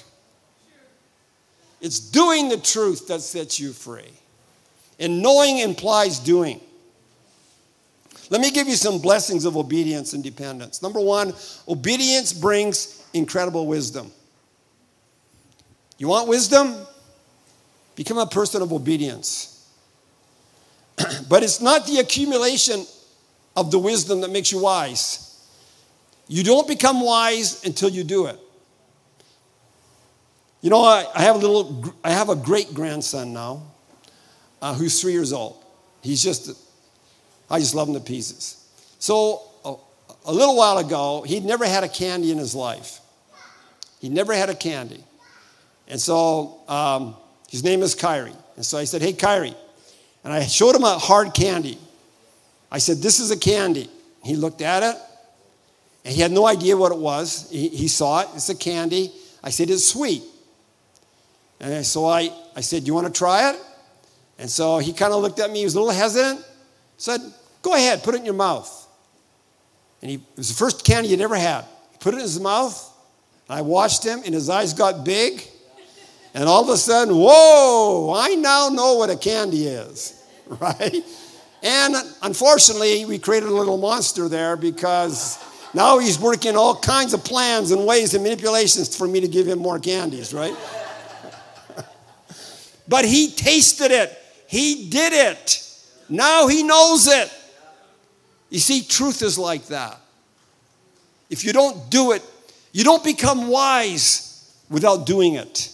[1.80, 4.12] It's doing the truth that sets you free.
[4.98, 6.60] And knowing implies doing.
[8.30, 10.82] Let me give you some blessings of obedience and dependence.
[10.82, 11.32] Number one,
[11.68, 14.10] obedience brings incredible wisdom.
[15.98, 16.76] You want wisdom?
[17.94, 19.70] Become a person of obedience.
[21.28, 22.84] but it's not the accumulation
[23.54, 25.22] of the wisdom that makes you wise.
[26.28, 28.38] You don't become wise until you do it.
[30.60, 33.62] You know, I, I have a little, I have a great grandson now
[34.60, 35.62] uh, who's three years old.
[36.02, 36.65] He's just,
[37.50, 38.64] I just love him to pieces.
[38.98, 39.74] So a,
[40.26, 43.00] a little while ago, he'd never had a candy in his life.
[44.00, 45.02] He never had a candy.
[45.88, 47.16] And so um,
[47.48, 48.32] his name is Kyrie.
[48.56, 49.54] And so I said, Hey, Kyrie.
[50.24, 51.78] And I showed him a hard candy.
[52.70, 53.88] I said, This is a candy.
[54.24, 54.96] He looked at it
[56.04, 57.50] and he had no idea what it was.
[57.50, 59.12] He, he saw it, it's a candy.
[59.42, 60.22] I said, It's sweet.
[61.58, 63.60] And so I, I said, You want to try it?
[64.38, 66.44] And so he kind of looked at me, he was a little hesitant,
[66.96, 67.20] said,
[67.62, 68.86] Go ahead, put it in your mouth.
[70.02, 71.64] And he, it was the first candy he'd ever had.
[71.92, 72.92] He put it in his mouth.
[73.48, 75.42] I watched him, and his eyes got big.
[76.34, 81.04] And all of a sudden, whoa, I now know what a candy is, right?
[81.62, 85.42] And unfortunately, we created a little monster there because
[85.74, 89.48] now he's working all kinds of plans and ways and manipulations for me to give
[89.48, 90.54] him more candies, right?
[92.88, 95.65] but he tasted it, he did it.
[96.08, 97.32] Now he knows it.
[98.50, 99.98] You see, truth is like that.
[101.28, 102.22] If you don't do it,
[102.72, 105.72] you don't become wise without doing it.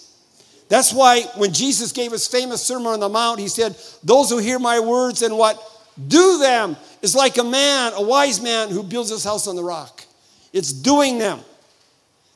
[0.69, 4.39] That's why when Jesus gave his famous Sermon on the Mount, he said, Those who
[4.39, 5.63] hear my words and what?
[6.09, 9.63] Do them is like a man, a wise man who builds his house on the
[9.63, 10.03] rock.
[10.53, 11.41] It's doing them.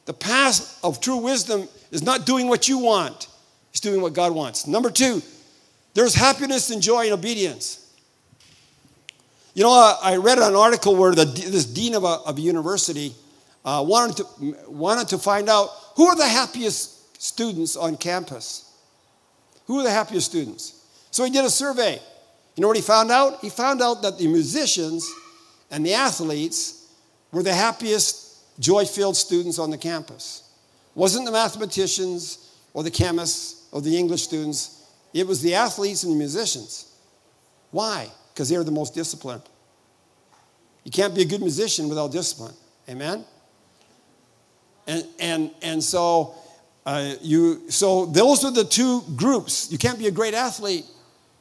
[0.04, 3.28] The path of true wisdom is not doing what you want,
[3.70, 4.66] it's doing what God wants.
[4.66, 5.22] Number two,
[5.94, 7.85] there's happiness and joy in obedience.
[9.56, 9.70] You know,
[10.02, 13.14] I read an article where the, this dean of a, of a university
[13.64, 18.70] uh, wanted, to, wanted to find out who are the happiest students on campus.
[19.66, 20.84] Who are the happiest students?
[21.10, 21.98] So he did a survey.
[22.54, 23.40] You know what he found out?
[23.40, 25.10] He found out that the musicians
[25.70, 26.92] and the athletes
[27.32, 30.52] were the happiest, joy filled students on the campus.
[30.94, 36.12] Wasn't the mathematicians or the chemists or the English students, it was the athletes and
[36.12, 36.94] the musicians.
[37.70, 38.10] Why?
[38.36, 39.40] Because they are the most disciplined.
[40.84, 42.52] You can't be a good musician without discipline.
[42.86, 43.24] Amen?
[44.86, 46.34] And, and, and so
[46.84, 49.72] uh, you, so those are the two groups.
[49.72, 50.84] You can't be a great athlete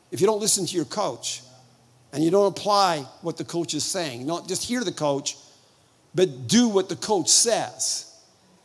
[0.10, 1.42] if you don't listen to your coach
[2.14, 4.26] and you don't apply what the coach is saying.
[4.26, 5.36] Not just hear the coach,
[6.16, 8.10] but do what the coach says.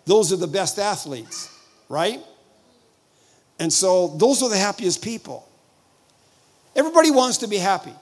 [0.04, 1.52] Those are the best athletes,
[1.88, 2.20] right?
[3.58, 5.48] And so those are the happiest people.
[6.76, 7.92] Everybody wants to be happy.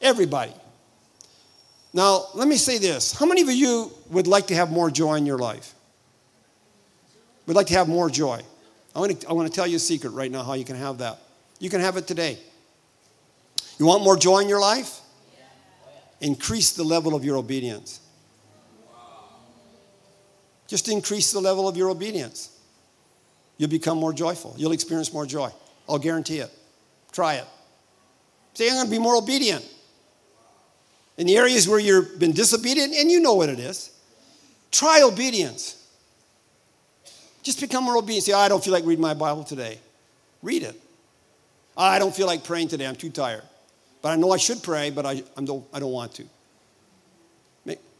[0.00, 0.52] Everybody.
[1.92, 3.12] Now, let me say this.
[3.12, 5.74] How many of you would like to have more joy in your life?
[7.46, 8.42] We'd like to have more joy.
[8.94, 10.76] I want, to, I want to tell you a secret right now how you can
[10.76, 11.18] have that.
[11.58, 12.38] You can have it today.
[13.78, 15.00] You want more joy in your life?
[16.20, 18.00] Increase the level of your obedience.
[20.66, 22.58] Just increase the level of your obedience.
[23.56, 24.54] You'll become more joyful.
[24.56, 25.50] You'll experience more joy.
[25.88, 26.50] I'll guarantee it.
[27.12, 27.46] Try it.
[28.54, 29.64] Say, I'm going to be more obedient.
[31.18, 33.90] In the areas where you've been disobedient, and you know what it is,
[34.70, 35.74] try obedience.
[37.42, 38.24] Just become more obedient.
[38.24, 39.78] Say, I don't feel like reading my Bible today.
[40.42, 40.80] Read it.
[41.76, 42.86] I don't feel like praying today.
[42.86, 43.42] I'm too tired.
[44.00, 46.24] But I know I should pray, but I, I'm don't, I don't want to.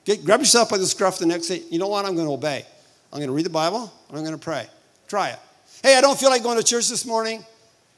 [0.08, 1.62] Get, grab yourself by the scruff the next day.
[1.68, 2.06] You know what?
[2.06, 2.64] I'm going to obey.
[3.12, 4.66] I'm going to read the Bible and I'm going to pray.
[5.06, 5.38] Try it.
[5.82, 7.44] Hey, I don't feel like going to church this morning.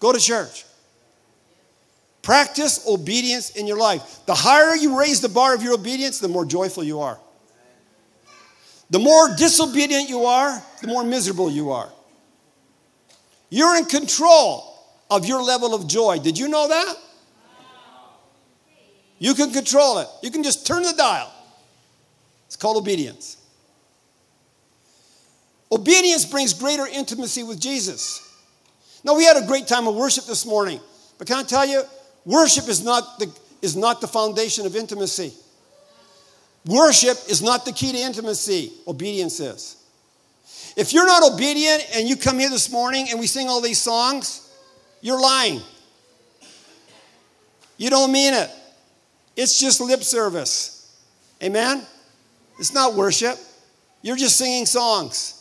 [0.00, 0.64] Go to church.
[2.22, 4.20] Practice obedience in your life.
[4.26, 7.18] The higher you raise the bar of your obedience, the more joyful you are.
[8.90, 11.90] The more disobedient you are, the more miserable you are.
[13.48, 14.78] You're in control
[15.10, 16.18] of your level of joy.
[16.18, 16.96] Did you know that?
[19.18, 20.08] You can control it.
[20.22, 21.32] You can just turn the dial.
[22.46, 23.36] It's called obedience.
[25.70, 28.26] Obedience brings greater intimacy with Jesus.
[29.04, 30.80] Now, we had a great time of worship this morning,
[31.16, 31.82] but can I tell you,
[32.24, 35.32] worship is not the, is not the foundation of intimacy.
[36.66, 39.76] Worship is not the key to intimacy, obedience is.
[40.76, 43.80] If you're not obedient and you come here this morning and we sing all these
[43.80, 44.52] songs,
[45.00, 45.60] you're lying.
[47.76, 48.50] You don't mean it.
[49.36, 50.98] It's just lip service.
[51.42, 51.82] Amen?
[52.58, 53.38] It's not worship.
[54.02, 55.36] You're just singing songs.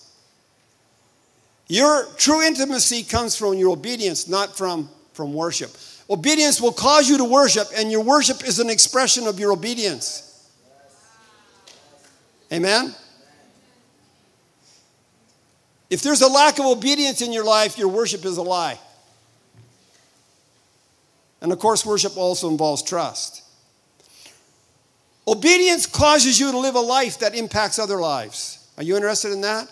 [1.68, 5.72] Your true intimacy comes from your obedience, not from, from worship.
[6.10, 10.26] Obedience will cause you to worship, and your worship is an expression of your obedience.
[12.52, 12.96] Amen?
[15.90, 18.80] If there's a lack of obedience in your life, your worship is a lie.
[21.42, 23.44] And of course, worship also involves trust.
[25.28, 28.68] Obedience causes you to live a life that impacts other lives.
[28.78, 29.72] Are you interested in that?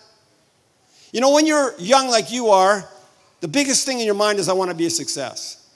[1.12, 2.88] You know, when you're young like you are,
[3.42, 5.67] the biggest thing in your mind is, I want to be a success.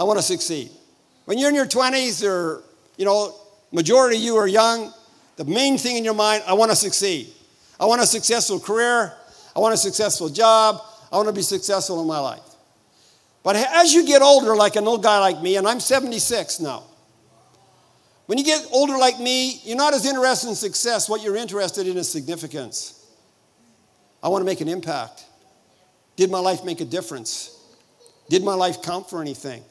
[0.00, 0.70] I want to succeed.
[1.26, 2.62] When you're in your 20s or,
[2.96, 3.34] you know,
[3.70, 4.94] majority of you are young,
[5.36, 7.28] the main thing in your mind, I want to succeed.
[7.78, 9.12] I want a successful career.
[9.54, 10.80] I want a successful job.
[11.12, 12.40] I want to be successful in my life.
[13.42, 16.84] But as you get older, like an old guy like me, and I'm 76 now,
[18.24, 21.10] when you get older like me, you're not as interested in success.
[21.10, 23.06] What you're interested in is significance.
[24.22, 25.26] I want to make an impact.
[26.16, 27.54] Did my life make a difference?
[28.30, 29.62] Did my life count for anything?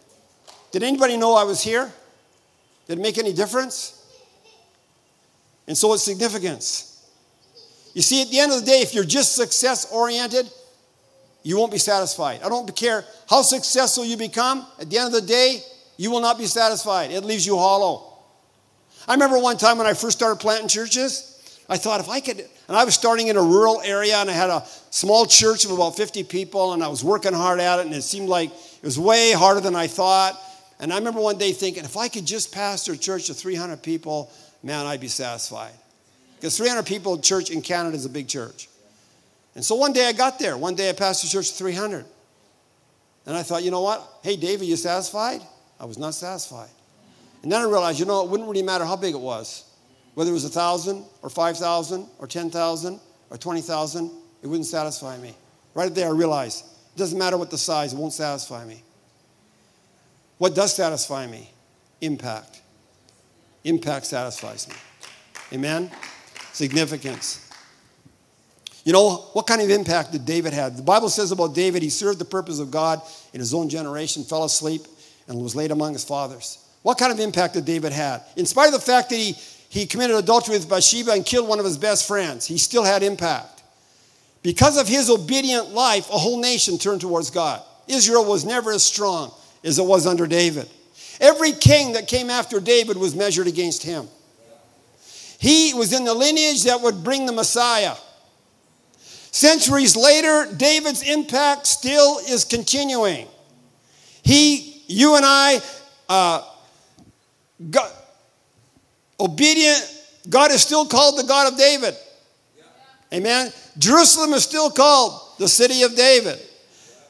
[0.71, 1.91] Did anybody know I was here?
[2.87, 3.95] Did it make any difference?
[5.67, 7.07] And so it's significance.
[7.93, 10.49] You see, at the end of the day, if you're just success oriented,
[11.43, 12.41] you won't be satisfied.
[12.43, 15.61] I don't care how successful you become, at the end of the day,
[15.97, 17.11] you will not be satisfied.
[17.11, 18.17] It leaves you hollow.
[19.07, 22.39] I remember one time when I first started planting churches, I thought if I could,
[22.39, 25.71] and I was starting in a rural area and I had a small church of
[25.71, 28.83] about 50 people and I was working hard at it and it seemed like it
[28.83, 30.39] was way harder than I thought.
[30.79, 33.83] And I remember one day thinking, if I could just pastor a church of 300
[33.83, 34.31] people,
[34.63, 35.73] man, I'd be satisfied.
[36.35, 38.69] Because 300 people church in Canada is a big church.
[39.55, 40.57] And so one day I got there.
[40.57, 42.05] One day I pastored a church of 300.
[43.25, 44.07] And I thought, you know what?
[44.23, 45.41] Hey, David, you satisfied?
[45.79, 46.69] I was not satisfied.
[47.43, 49.65] And then I realized, you know, it wouldn't really matter how big it was.
[50.13, 52.99] Whether it was 1,000 or 5,000 or 10,000
[53.29, 54.11] or 20,000,
[54.41, 55.35] it wouldn't satisfy me.
[55.73, 56.65] Right there, I realized
[56.95, 58.81] it doesn't matter what the size, it won't satisfy me.
[60.39, 61.51] What does satisfy me?
[62.01, 62.61] Impact.
[63.65, 64.75] Impact satisfies me.
[65.53, 65.91] Amen?
[66.53, 67.45] Significance.
[68.85, 70.77] You know, what kind of impact did David have?
[70.77, 73.01] The Bible says about David, he served the purpose of God
[73.33, 74.83] in his own generation, fell asleep,
[75.27, 76.65] and was laid among his fathers.
[76.83, 78.25] What kind of impact did David have?
[78.37, 79.33] In spite of the fact that he,
[79.67, 83.03] he committed adultery with Bathsheba and killed one of his best friends, he still had
[83.03, 83.61] impact.
[84.41, 87.61] Because of his obedient life, a whole nation turned towards God.
[87.89, 89.33] Israel was never as strong
[89.63, 90.69] as it was under David.
[91.19, 94.07] Every king that came after David was measured against him.
[95.39, 97.95] He was in the lineage that would bring the Messiah.
[99.31, 103.27] Centuries later, David's impact still is continuing.
[104.21, 105.61] He, you and I,
[106.09, 106.43] uh,
[107.69, 107.91] God,
[109.19, 111.95] obedient, God is still called the God of David.
[113.13, 113.51] Amen.
[113.77, 116.39] Jerusalem is still called the city of David.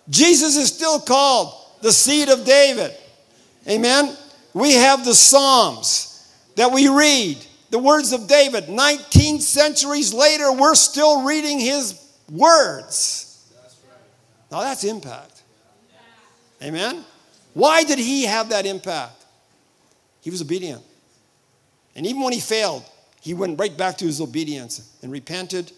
[0.10, 2.95] Jesus is still called the seed of David.
[3.67, 4.15] Amen.
[4.53, 7.38] We have the Psalms that we read,
[7.69, 8.69] the words of David.
[8.69, 12.01] 19 centuries later, we're still reading his
[12.32, 13.47] words.
[14.51, 15.43] Now that's impact.
[16.61, 17.05] Amen.
[17.53, 19.25] Why did he have that impact?
[20.21, 20.84] He was obedient.
[21.95, 22.84] And even when he failed,
[23.21, 25.71] he went right back to his obedience and repented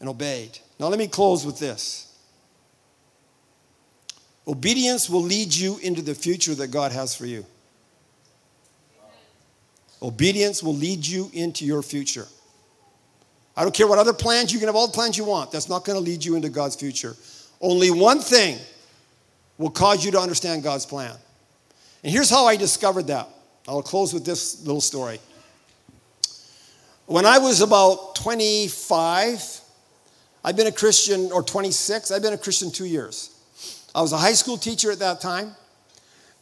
[0.00, 0.58] and obeyed.
[0.78, 2.15] Now, let me close with this
[4.46, 7.44] obedience will lead you into the future that God has for you.
[10.02, 12.26] Obedience will lead you into your future.
[13.56, 15.50] I don't care what other plans, you can have all the plans you want.
[15.50, 17.16] That's not going to lead you into God's future.
[17.60, 18.58] Only one thing
[19.56, 21.14] will cause you to understand God's plan.
[22.04, 23.28] And here's how I discovered that.
[23.66, 25.18] I'll close with this little story.
[27.06, 29.60] When I was about 25,
[30.44, 33.35] I've been a Christian, or 26, I've been a Christian two years.
[33.96, 35.52] I was a high school teacher at that time.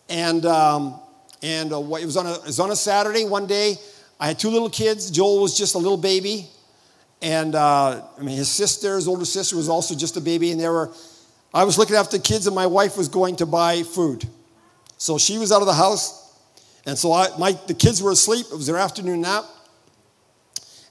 [0.08, 1.00] And, um,
[1.40, 3.76] and uh, it, was on a, it was on a Saturday one day.
[4.18, 5.08] I had two little kids.
[5.08, 6.48] Joel was just a little baby.
[7.22, 10.50] And uh, I mean, his sister, his older sister, was also just a baby.
[10.50, 10.90] And they were,
[11.54, 14.28] I was looking after the kids, and my wife was going to buy food.
[14.98, 16.36] So she was out of the house.
[16.86, 18.46] And so I, my, the kids were asleep.
[18.50, 19.44] It was their afternoon nap.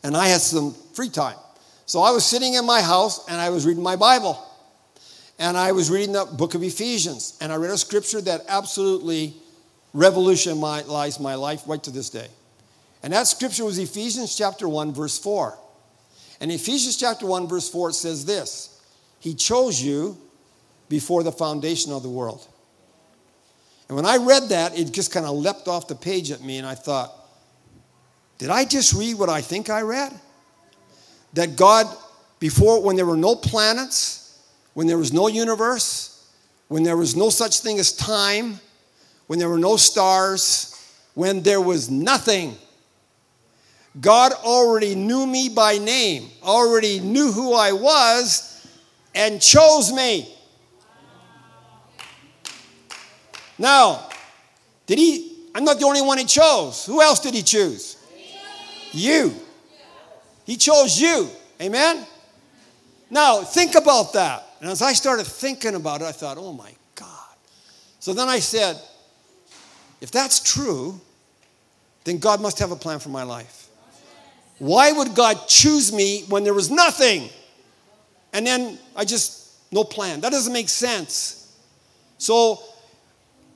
[0.02, 1.36] And I had some free time.
[1.86, 4.42] So I was sitting in my house and I was reading my Bible.
[5.40, 7.38] And I was reading the book of Ephesians.
[7.42, 9.34] And I read a scripture that absolutely
[9.94, 12.28] revolutionized my life right to this day.
[13.02, 15.58] And that scripture was Ephesians chapter 1, verse 4.
[16.40, 18.82] And Ephesians chapter 1, verse 4, it says this
[19.20, 20.18] He chose you
[20.90, 22.48] before the foundation of the world.
[23.88, 26.58] And when I read that, it just kind of leapt off the page at me,
[26.58, 27.14] and I thought,
[28.38, 30.12] did I just read what I think I read?
[31.34, 31.86] That God,
[32.40, 34.23] before, when there were no planets,
[34.74, 36.28] when there was no universe,
[36.68, 38.60] when there was no such thing as time,
[39.28, 40.70] when there were no stars,
[41.14, 42.56] when there was nothing,
[44.00, 48.68] God already knew me by name, already knew who I was,
[49.14, 50.34] and chose me.
[53.60, 54.10] Now,
[54.88, 55.48] did he?
[55.54, 56.86] I'm not the only one he chose.
[56.88, 57.98] Who else did he choose?
[58.92, 59.34] You.
[60.46, 61.30] He chose you.
[61.62, 62.06] Amen?
[63.10, 64.44] Now, think about that.
[64.64, 67.36] And as I started thinking about it, I thought, oh my God.
[68.00, 68.80] So then I said,
[70.00, 71.02] if that's true,
[72.06, 73.68] then God must have a plan for my life.
[74.60, 77.28] Why would God choose me when there was nothing?
[78.32, 80.22] And then I just, no plan.
[80.22, 81.54] That doesn't make sense.
[82.18, 82.64] So,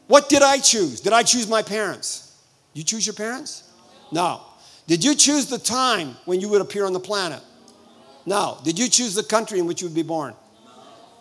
[0.08, 1.00] what did I choose?
[1.00, 2.36] Did I choose my parents?
[2.74, 3.64] You choose your parents?
[4.12, 4.42] No.
[4.88, 7.42] Did you choose the time when you would appear on the planet?
[8.26, 8.58] No.
[8.66, 10.36] Did you choose the country in which you would be born?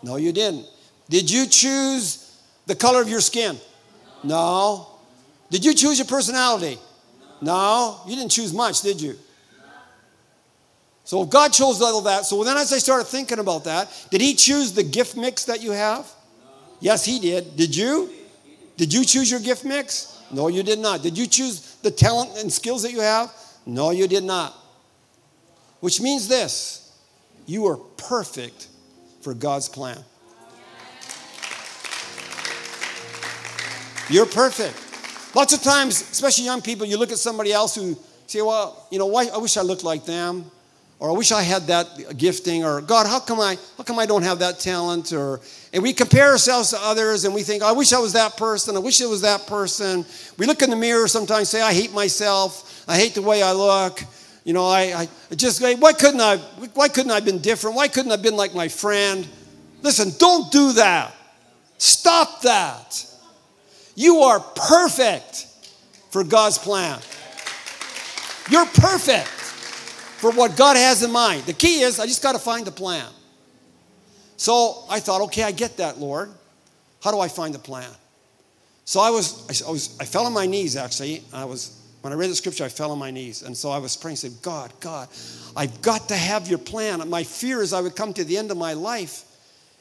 [0.03, 0.65] No, you didn't.
[1.09, 3.57] Did you choose the color of your skin?
[4.23, 4.87] No.
[5.49, 6.77] Did you choose your personality?
[7.41, 7.99] No.
[8.07, 9.15] You didn't choose much, did you?
[11.03, 12.25] So God chose all of that.
[12.25, 15.63] So then as I started thinking about that, did he choose the gift mix that
[15.63, 16.05] you have?
[16.81, 17.55] Yes, he did.
[17.55, 18.11] Did you?
[18.75, 20.21] Did you choose your gift mix?
[20.31, 21.01] No, you did not.
[21.01, 23.33] Did you choose the talent and skills that you have?
[23.65, 24.53] No, you did not.
[25.79, 26.93] Which means this
[27.45, 28.67] you are perfect
[29.27, 29.97] for God's plan.
[34.09, 35.35] You're perfect.
[35.35, 38.97] Lots of times, especially young people, you look at somebody else who say, Well, you
[38.97, 40.49] know, why, I wish I looked like them
[40.99, 44.05] or I wish I had that gifting, or God, how come I, how come I
[44.05, 45.11] don't have that talent?
[45.11, 45.41] Or
[45.73, 48.75] and we compare ourselves to others, and we think, I wish I was that person.
[48.75, 50.05] I wish it was that person.
[50.37, 52.85] We look in the mirror sometimes, say, I hate myself.
[52.87, 54.01] I hate the way I look.
[54.47, 56.37] You know, I, I just why couldn't I?
[56.73, 57.75] Why couldn't I have been different?
[57.75, 59.27] Why couldn't I have been like my friend?
[59.81, 61.13] Listen, don't do that.
[61.77, 63.05] Stop that.
[63.93, 65.47] You are perfect
[66.11, 66.97] for God's plan.
[68.49, 71.43] You're perfect for what God has in mind.
[71.43, 73.05] The key is I just got to find the plan.
[74.37, 76.31] So I thought, okay, I get that, Lord.
[77.03, 77.89] How do I find the plan?
[78.85, 81.23] So I was, I, was, I fell on my knees actually.
[81.33, 83.41] I was, when I read the scripture, I fell on my knees.
[83.41, 85.09] And so I was praying, saying, God, God,
[85.57, 87.09] I've got to have your plan.
[87.09, 89.25] My fear is I would come to the end of my life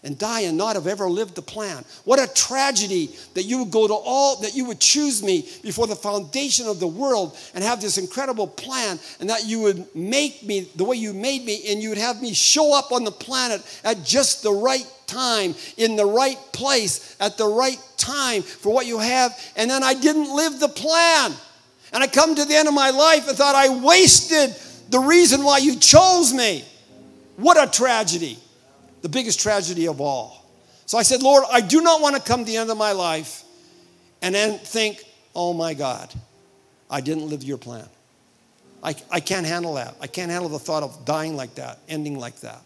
[0.02, 1.84] and die and not have ever lived the plan.
[2.02, 5.86] What a tragedy that you would go to all, that you would choose me before
[5.86, 10.42] the foundation of the world and have this incredible plan, and that you would make
[10.42, 13.12] me the way you made me, and you would have me show up on the
[13.12, 18.74] planet at just the right time, in the right place, at the right time for
[18.74, 21.32] what you have, and then I didn't live the plan.
[21.92, 24.54] And I come to the end of my life and thought I wasted
[24.90, 26.64] the reason why you chose me.
[27.36, 28.38] What a tragedy
[29.06, 30.44] the biggest tragedy of all.
[30.84, 32.90] So I said, Lord, I do not want to come to the end of my
[32.90, 33.44] life
[34.20, 36.12] and then think, oh my God,
[36.90, 37.88] I didn't live your plan.
[38.82, 39.94] I, I can't handle that.
[40.00, 42.60] I can't handle the thought of dying like that, ending like that.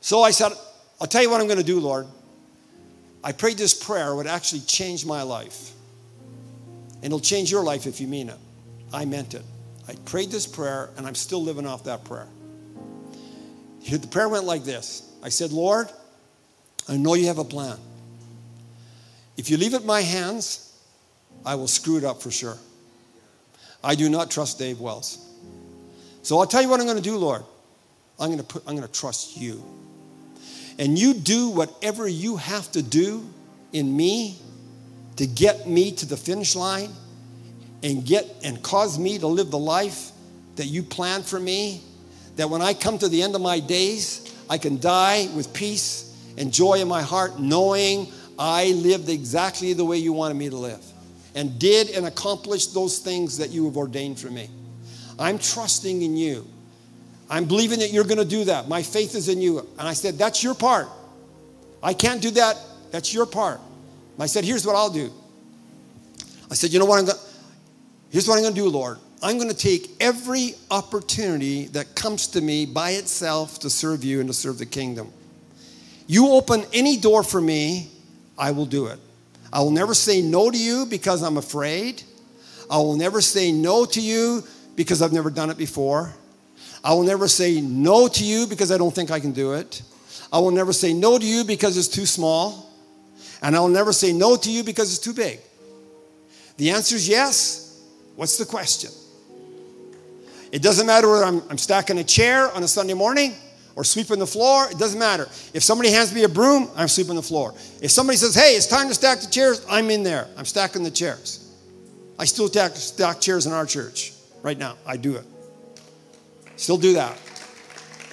[0.00, 0.52] So I said,
[0.98, 2.06] I'll tell you what I'm going to do, Lord.
[3.22, 5.72] I prayed this prayer would actually change my life.
[7.04, 8.38] And it'll change your life if you mean it.
[8.90, 9.42] I meant it.
[9.86, 12.26] I prayed this prayer, and I'm still living off that prayer.
[13.90, 15.90] The prayer went like this I said, Lord,
[16.88, 17.76] I know you have a plan.
[19.36, 20.74] If you leave it in my hands,
[21.44, 22.56] I will screw it up for sure.
[23.82, 25.18] I do not trust Dave Wells.
[26.22, 27.42] So I'll tell you what I'm going to do, Lord.
[28.18, 29.62] I'm going to put, I'm going to trust you.
[30.78, 33.28] And you do whatever you have to do
[33.74, 34.38] in me
[35.16, 36.90] to get me to the finish line
[37.82, 40.10] and get and cause me to live the life
[40.56, 41.82] that you planned for me
[42.36, 46.14] that when I come to the end of my days I can die with peace
[46.36, 48.08] and joy in my heart, knowing
[48.38, 50.84] I lived exactly the way you wanted me to live
[51.34, 54.48] and did and accomplished those things that you have ordained for me.
[55.18, 56.46] I'm trusting in you.
[57.30, 58.68] I'm believing that you're going to do that.
[58.68, 59.60] My faith is in you.
[59.60, 60.88] And I said, That's your part.
[61.82, 62.58] I can't do that.
[62.90, 63.60] That's your part.
[64.18, 65.12] I said, Here's what I'll do.
[66.50, 67.18] I said, You know what I'm going
[68.10, 68.98] Here's what I'm going to do, Lord.
[69.24, 74.20] I'm going to take every opportunity that comes to me by itself to serve you
[74.20, 75.10] and to serve the kingdom.
[76.06, 77.90] You open any door for me,
[78.38, 79.00] I will do it.
[79.52, 82.04] I will never say no to you because I'm afraid.
[82.70, 84.44] I will never say no to you
[84.76, 86.14] because I've never done it before.
[86.84, 89.82] I will never say no to you because I don't think I can do it.
[90.32, 92.63] I will never say no to you because it's too small.
[93.44, 95.38] And I will never say no to you because it's too big.
[96.56, 97.84] The answer is yes.
[98.16, 98.90] What's the question?
[100.50, 103.34] It doesn't matter whether I'm, I'm stacking a chair on a Sunday morning
[103.76, 104.70] or sweeping the floor.
[104.70, 105.24] It doesn't matter.
[105.52, 107.52] If somebody hands me a broom, I'm sweeping the floor.
[107.82, 110.26] If somebody says, hey, it's time to stack the chairs, I'm in there.
[110.38, 111.54] I'm stacking the chairs.
[112.18, 114.78] I still stack, stack chairs in our church right now.
[114.86, 115.26] I do it.
[116.56, 117.18] Still do that.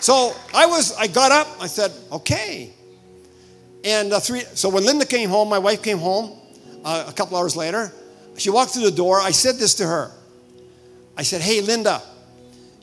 [0.02, 2.74] So I was, I got up, I said, okay.
[3.84, 6.38] And uh, three, so when Linda came home, my wife came home
[6.84, 7.92] uh, a couple hours later.
[8.38, 9.20] She walked through the door.
[9.20, 10.12] I said this to her.
[11.18, 12.02] I said, hey, Linda,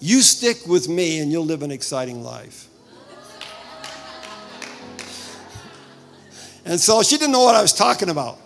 [0.00, 2.68] you stick with me and you'll live an exciting life.
[6.64, 8.38] And so she didn't know what I was talking about.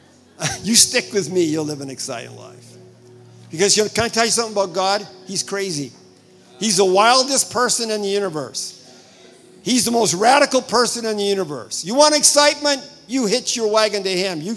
[0.62, 2.74] you stick with me, you'll live an exciting life.
[3.50, 5.06] Because you know, can I tell you something about God?
[5.26, 5.92] He's crazy.
[6.58, 8.77] He's the wildest person in the universe.
[9.68, 11.84] He's the most radical person in the universe.
[11.84, 12.90] You want excitement?
[13.06, 14.40] You hitch your wagon to him.
[14.40, 14.54] You,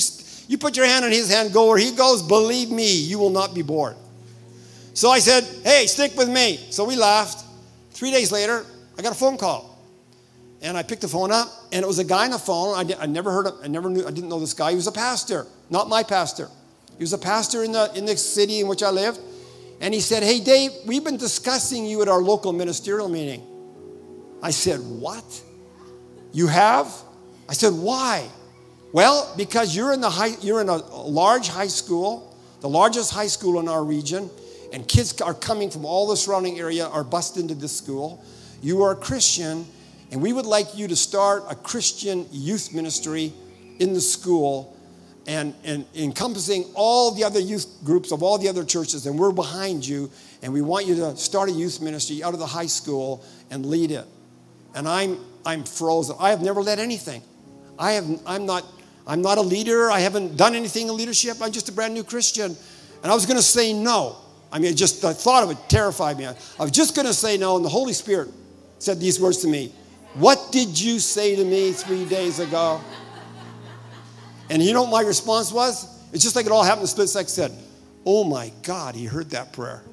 [0.47, 2.24] you put your hand on his hand, go where he goes.
[2.24, 3.97] Believe me, you will not be bored.
[4.93, 6.55] So I said, hey, stick with me.
[6.70, 7.43] So we laughed.
[7.89, 8.66] Three days later,
[8.97, 9.78] I got a phone call.
[10.62, 12.74] And I picked the phone up, and it was a guy on the phone.
[12.74, 14.70] I, I never heard of, I never knew, I didn't know this guy.
[14.70, 16.47] He was a pastor, not my pastor.
[16.97, 19.20] He was a pastor in the, in the city in which I lived.
[19.82, 23.45] And he said, Hey, Dave, we've been discussing you at our local ministerial meeting.
[24.42, 25.42] I said, What?
[26.34, 26.92] You have?
[27.48, 28.28] I said, Why?
[28.94, 33.28] Well, because you're in, the high, you're in a large high school, the largest high
[33.28, 34.30] school in our region,
[34.74, 38.24] and kids are coming from all the surrounding area are bused into this school.
[38.62, 39.66] You are a Christian,
[40.12, 43.34] and we would like you to start a Christian youth ministry
[43.80, 44.78] in the school
[45.28, 49.32] and, and encompassing all the other youth groups of all the other churches, and we're
[49.32, 50.12] behind you,
[50.42, 53.66] and we want you to start a youth ministry out of the high school and
[53.66, 54.06] lead it.
[54.76, 56.16] And I'm, I'm frozen.
[56.20, 57.22] I have never led anything.
[57.78, 58.66] I have, I'm, not,
[59.08, 59.92] I'm not a leader.
[59.92, 61.38] I haven't done anything in leadership.
[61.42, 62.56] I'm just a brand new Christian.
[63.04, 64.18] And I was going to say no.
[64.52, 66.26] I mean, just the thought of it terrified me.
[66.26, 68.30] I was just going to say no, and the Holy Spirit
[68.80, 69.72] said these words to me
[70.16, 72.82] What did you say to me three days ago?
[74.50, 75.88] And you know what my response was?
[76.12, 77.30] It's just like it all happened in split second.
[77.30, 77.52] Said,
[78.06, 79.84] Oh my God, he heard that prayer.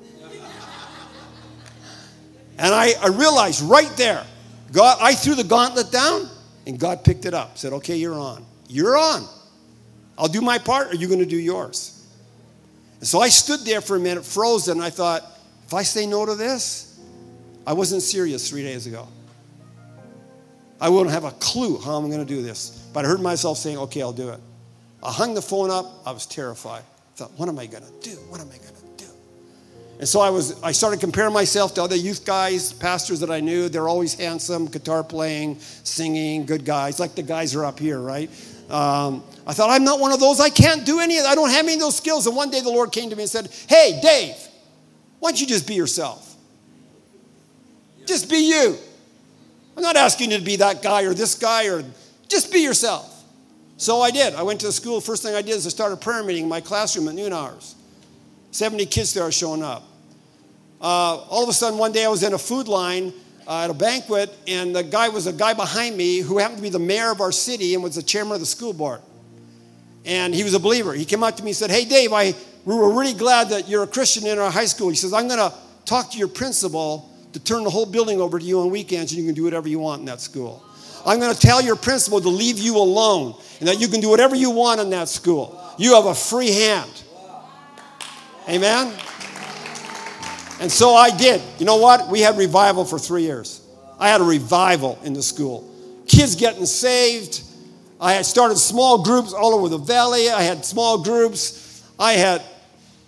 [2.58, 4.26] and I, I realized right there,
[4.72, 6.28] God, I threw the gauntlet down
[6.66, 7.58] and God picked it up.
[7.58, 8.44] Said, Okay, you're on.
[8.68, 9.26] You're on.
[10.18, 12.06] I'll do my part, are you're going to do yours.
[12.98, 14.80] And so I stood there for a minute, frozen.
[14.80, 15.22] I thought,
[15.66, 16.98] if I say no to this,
[17.66, 19.06] I wasn't serious three days ago.
[20.80, 22.88] I wouldn't have a clue how I'm going to do this.
[22.92, 24.40] But I heard myself saying, okay, I'll do it.
[25.02, 25.86] I hung the phone up.
[26.04, 26.82] I was terrified.
[26.82, 28.16] I thought, what am I going to do?
[28.28, 28.87] What am I going to do?
[29.98, 30.62] And so I was.
[30.62, 33.68] I started comparing myself to other youth guys, pastors that I knew.
[33.68, 38.30] They're always handsome, guitar playing, singing, good guys, like the guys are up here, right?
[38.70, 40.40] Um, I thought, I'm not one of those.
[40.40, 41.30] I can't do any of that.
[41.30, 42.26] I don't have any of those skills.
[42.26, 44.36] And one day the Lord came to me and said, Hey, Dave,
[45.18, 46.36] why don't you just be yourself?
[48.06, 48.76] Just be you.
[49.76, 51.82] I'm not asking you to be that guy or this guy or
[52.28, 53.14] just be yourself.
[53.78, 54.34] So I did.
[54.34, 55.00] I went to the school.
[55.00, 57.74] First thing I did is I started prayer meeting in my classroom at noon hours.
[58.50, 59.87] 70 kids there showing up.
[60.80, 63.12] Uh, all of a sudden, one day I was in a food line
[63.46, 66.62] uh, at a banquet, and the guy was a guy behind me who happened to
[66.62, 69.00] be the mayor of our city and was the chairman of the school board.
[70.04, 70.92] And he was a believer.
[70.92, 73.68] He came up to me and said, Hey, Dave, I, we were really glad that
[73.68, 74.88] you're a Christian in our high school.
[74.88, 75.52] He says, I'm going to
[75.84, 79.20] talk to your principal to turn the whole building over to you on weekends, and
[79.20, 80.64] you can do whatever you want in that school.
[81.04, 84.08] I'm going to tell your principal to leave you alone and that you can do
[84.08, 85.60] whatever you want in that school.
[85.78, 86.90] You have a free hand.
[88.48, 88.92] Amen?
[90.60, 91.40] And so I did.
[91.58, 92.08] You know what?
[92.08, 93.62] We had revival for three years.
[93.98, 95.68] I had a revival in the school.
[96.06, 97.42] Kids getting saved.
[98.00, 100.30] I had started small groups all over the valley.
[100.30, 101.84] I had small groups.
[101.98, 102.42] I had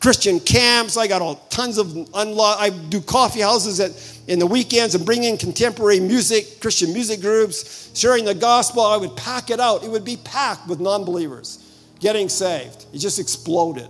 [0.00, 0.96] Christian camps.
[0.96, 2.60] I got all tons of unlocked.
[2.60, 3.92] I do coffee houses at,
[4.28, 8.82] in the weekends and bring in contemporary music, Christian music groups, sharing the gospel.
[8.82, 9.84] I would pack it out.
[9.84, 11.66] It would be packed with non believers
[12.00, 12.86] getting saved.
[12.92, 13.88] It just exploded,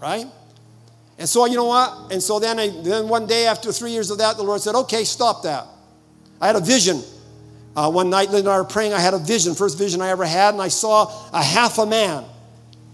[0.00, 0.26] right?
[1.18, 2.12] And so, you know what?
[2.12, 4.76] And so then, I, then one day after three years of that, the Lord said,
[4.76, 5.66] okay, stop that.
[6.40, 7.02] I had a vision.
[7.74, 8.92] Uh, one night, Lynn and I were praying.
[8.92, 11.86] I had a vision, first vision I ever had, and I saw a half a
[11.86, 12.24] man,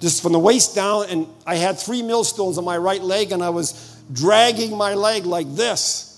[0.00, 3.42] just from the waist down, and I had three millstones on my right leg, and
[3.42, 6.10] I was dragging my leg like this.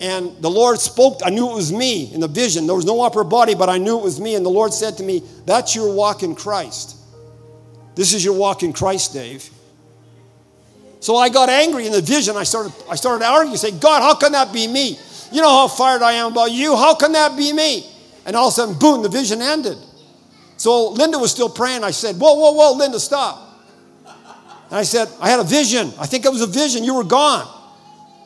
[0.00, 2.66] And the Lord spoke, I knew it was me in the vision.
[2.66, 4.34] There was no upper body, but I knew it was me.
[4.34, 6.96] And the Lord said to me, That's your walk in Christ.
[7.94, 9.48] This is your walk in Christ, Dave.
[11.02, 12.36] So I got angry in the vision.
[12.36, 14.96] I started, I started arguing, say, God, how can that be me?
[15.32, 16.76] You know how fired I am about you.
[16.76, 17.84] How can that be me?
[18.24, 19.78] And all of a sudden, boom, the vision ended.
[20.56, 21.82] So Linda was still praying.
[21.82, 23.36] I said, Whoa, whoa, whoa, Linda, stop.
[24.06, 25.92] And I said, I had a vision.
[25.98, 26.84] I think it was a vision.
[26.84, 27.48] You were gone.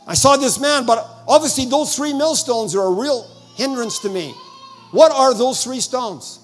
[0.06, 4.34] I saw this man, but obviously those three millstones are a real hindrance to me.
[4.90, 6.40] What are those three stones?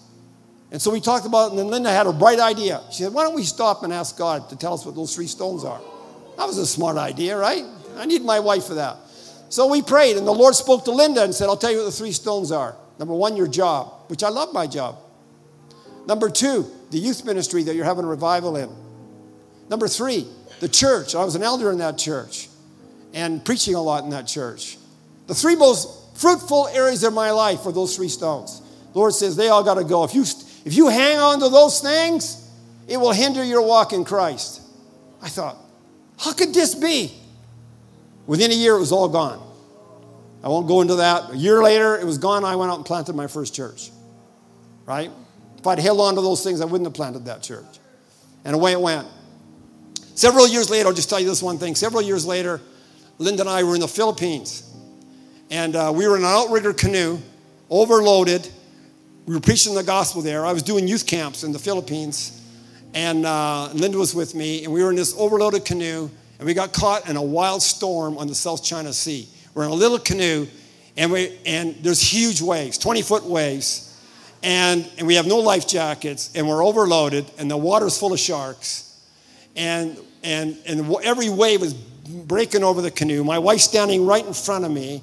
[0.70, 2.80] And so we talked about it, and then Linda had a bright idea.
[2.90, 5.26] She said, Why don't we stop and ask God to tell us what those three
[5.26, 5.80] stones are?
[6.36, 7.64] That was a smart idea, right?
[7.96, 8.96] I need my wife for that.
[9.48, 11.84] So we prayed, and the Lord spoke to Linda and said, I'll tell you what
[11.84, 12.74] the three stones are.
[12.98, 14.96] Number one, your job, which I love my job.
[16.06, 18.70] Number two, the youth ministry that you're having a revival in.
[19.68, 20.26] Number three,
[20.60, 21.14] the church.
[21.14, 22.48] I was an elder in that church
[23.14, 24.78] and preaching a lot in that church.
[25.26, 28.60] The three most fruitful areas of my life are those three stones.
[28.92, 30.04] The Lord says they all got to go.
[30.04, 30.24] If you,
[30.64, 32.50] if you hang on to those things,
[32.88, 34.60] it will hinder your walk in Christ.
[35.22, 35.56] I thought,
[36.22, 37.12] how could this be?
[38.26, 39.42] Within a year, it was all gone.
[40.44, 41.32] I won't go into that.
[41.32, 42.44] A year later, it was gone.
[42.44, 43.90] I went out and planted my first church.
[44.86, 45.10] Right?
[45.58, 47.78] If I'd held on to those things, I wouldn't have planted that church.
[48.44, 49.06] And away it went.
[50.14, 51.74] Several years later, I'll just tell you this one thing.
[51.74, 52.60] Several years later,
[53.18, 54.68] Linda and I were in the Philippines.
[55.50, 57.18] And uh, we were in an outrigger canoe,
[57.68, 58.48] overloaded.
[59.26, 60.46] We were preaching the gospel there.
[60.46, 62.41] I was doing youth camps in the Philippines.
[62.94, 64.64] And uh, Linda was with me.
[64.64, 66.10] And we were in this overloaded canoe.
[66.38, 69.28] And we got caught in a wild storm on the South China Sea.
[69.54, 70.46] We're in a little canoe.
[70.96, 73.88] And, we, and there's huge waves, 20 foot waves.
[74.42, 76.30] And, and we have no life jackets.
[76.34, 77.30] And we're overloaded.
[77.38, 78.88] And the water's full of sharks
[79.56, 83.24] and, and, and every wave was breaking over the canoe.
[83.24, 85.02] My wife standing right in front of me.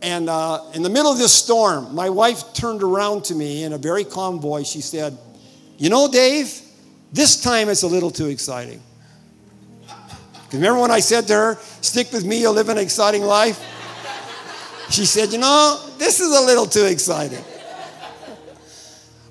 [0.00, 3.72] And uh, in the middle of this storm, my wife turned around to me in
[3.72, 4.68] a very calm voice.
[4.68, 5.16] She said,
[5.78, 6.60] You know, Dave,
[7.12, 8.80] this time it's a little too exciting.
[10.52, 13.58] Remember when I said to her, Stick with me, you'll live an exciting life?
[14.90, 17.42] She said, You know, this is a little too exciting.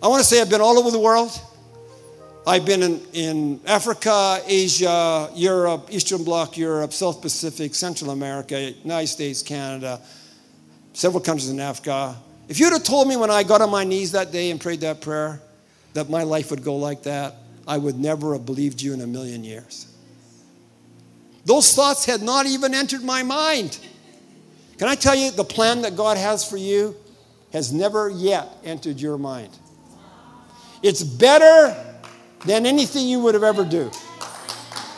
[0.02, 1.40] I want to say I've been all over the world.
[2.48, 9.08] I've been in, in Africa, Asia, Europe, Eastern Bloc Europe, South Pacific, Central America, United
[9.08, 10.02] States, Canada,
[10.94, 12.16] several countries in Africa.
[12.50, 14.82] If you'd have told me when I got on my knees that day and prayed
[14.82, 15.40] that prayer
[15.94, 17.36] that my life would go like that,
[17.68, 19.88] I would never have believed you in a million years.
[21.46, 23.80] Those thoughts had not even entered my mind.
[24.78, 26.96] Can I tell you, the plan that God has for you
[27.54, 29.50] has never yet entered your mind.
[30.82, 31.76] It's better
[32.46, 33.92] than anything you would have ever do.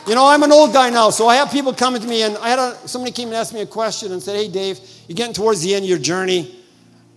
[0.06, 2.36] You know, I'm an old guy now, so I have people coming to me, and
[2.38, 5.16] I had a, somebody came and asked me a question and said, "Hey, Dave, you're
[5.16, 6.54] getting towards the end of your journey.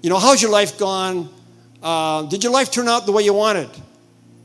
[0.01, 1.29] You know, how's your life gone?
[1.83, 3.69] Uh, did your life turn out the way you wanted?"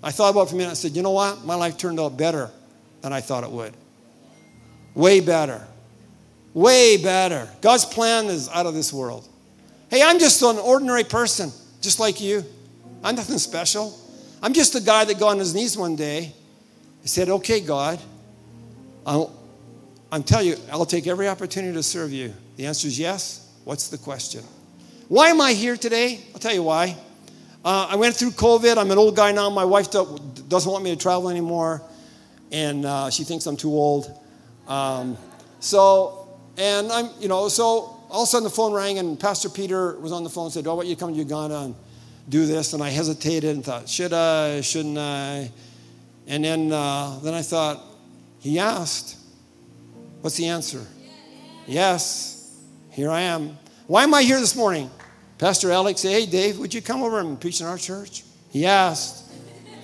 [0.03, 0.71] I thought about it for a minute.
[0.73, 1.45] I said, "You know what?
[1.45, 2.51] My life turned out better
[3.01, 3.75] than I thought it would.
[4.95, 5.67] Way better,
[6.55, 7.49] way better.
[7.61, 9.27] God's plan is out of this world.
[9.89, 12.45] Hey, I'm just an ordinary person, just like you.
[13.03, 13.99] I'm nothing special."
[14.43, 16.33] I'm just a guy that got on his knees one day.
[17.03, 18.01] He said, Okay, God,
[19.07, 19.33] I'll,
[20.11, 22.35] I'm telling you, I'll take every opportunity to serve you.
[22.57, 23.49] The answer is yes.
[23.65, 24.43] What's the question?
[25.07, 26.21] Why am I here today?
[26.35, 26.97] I'll tell you why.
[27.65, 28.77] Uh, I went through COVID.
[28.77, 29.49] I'm an old guy now.
[29.51, 31.83] My wife doesn't want me to travel anymore,
[32.51, 34.19] and uh, she thinks I'm too old.
[34.67, 35.17] Um,
[35.61, 37.65] so, and I'm, you know, so
[38.11, 40.53] all of a sudden the phone rang, and Pastor Peter was on the phone and
[40.53, 41.75] said, Oh, I want you to come to Uganda and
[42.29, 45.51] do this, and I hesitated and thought, should I, shouldn't I?
[46.27, 47.81] And then, uh, then I thought,
[48.39, 49.19] he asked,
[50.21, 50.85] what's the answer?
[51.67, 52.61] Yes,
[52.91, 53.59] here I am.
[53.87, 54.91] Why am I here this morning?
[55.43, 58.23] Pastor Alex said, hey, Dave, would you come over and preach in our church?
[58.51, 59.29] He asked,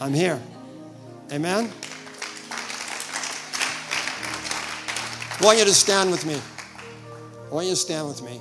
[0.00, 0.40] I'm here.
[1.32, 1.68] Amen?
[5.32, 6.40] I want you to stand with me.
[7.50, 8.40] I want you to stand with me.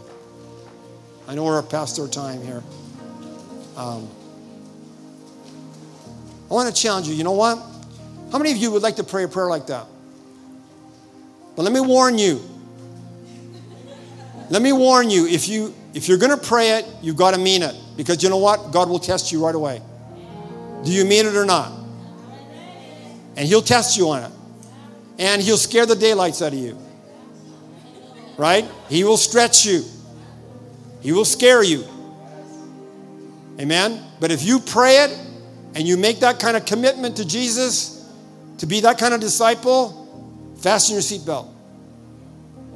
[1.27, 2.61] I know we're past our time here.
[3.75, 4.07] Um,
[6.51, 7.15] I want to challenge you.
[7.15, 7.57] You know what?
[8.31, 9.87] How many of you would like to pray a prayer like that?
[11.55, 12.47] But let me warn you.
[14.51, 15.25] Let me warn you.
[15.25, 18.29] If you if you're going to pray it, you've got to mean it because you
[18.29, 18.71] know what?
[18.71, 19.81] God will test you right away.
[20.85, 21.71] Do you mean it or not?
[23.35, 24.31] And He'll test you on it,
[25.17, 26.77] and He'll scare the daylights out of you.
[28.37, 28.69] Right?
[28.89, 29.83] He will stretch you.
[31.01, 31.83] He will scare you.
[33.59, 33.99] Amen?
[34.19, 35.19] But if you pray it
[35.73, 38.07] and you make that kind of commitment to Jesus,
[38.59, 41.51] to be that kind of disciple, fasten your seatbelt.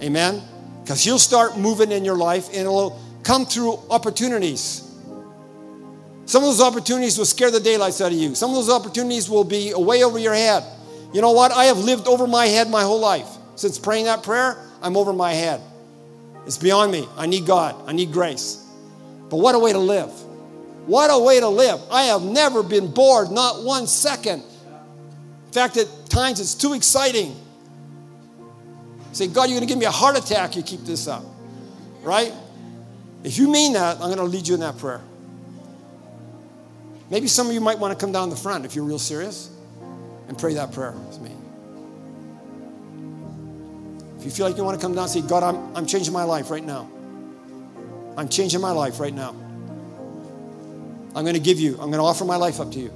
[0.02, 0.42] Amen?
[0.82, 4.88] Because He'll start moving in your life and it'll come through opportunities.
[6.26, 8.36] Some of those opportunities will scare the daylights out of you.
[8.36, 10.64] Some of those opportunities will be way over your head.
[11.14, 11.52] You know what?
[11.52, 13.28] I have lived over my head my whole life.
[13.56, 15.62] Since praying that prayer, I'm over my head.
[16.46, 17.08] It's beyond me.
[17.18, 17.76] I need God.
[17.86, 18.66] I need grace.
[19.30, 20.10] But what a way to live.
[20.88, 21.80] What a way to live.
[21.92, 24.42] I have never been bored, not one second.
[24.42, 27.36] In fact, at times it's too exciting.
[29.12, 30.56] Say, God, you're going to give me a heart attack.
[30.56, 31.24] You keep this up.
[32.02, 32.34] Right?
[33.24, 35.02] If you mean that, I'm going to lead you in that prayer.
[37.10, 39.52] Maybe some of you might want to come down the front if you're real serious
[40.28, 41.32] and pray that prayer with me.
[44.18, 46.14] If you feel like you want to come down and say, God, I'm, I'm changing
[46.14, 46.90] my life right now.
[48.18, 49.36] I'm changing my life right now.
[51.14, 52.94] I'm going to give you, I'm going to offer my life up to you.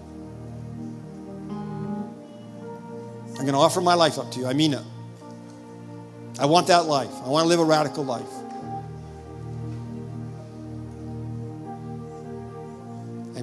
[3.37, 4.47] I'm going to offer my life up to you.
[4.47, 4.83] I mean it.
[6.39, 7.11] I want that life.
[7.23, 8.29] I want to live a radical life.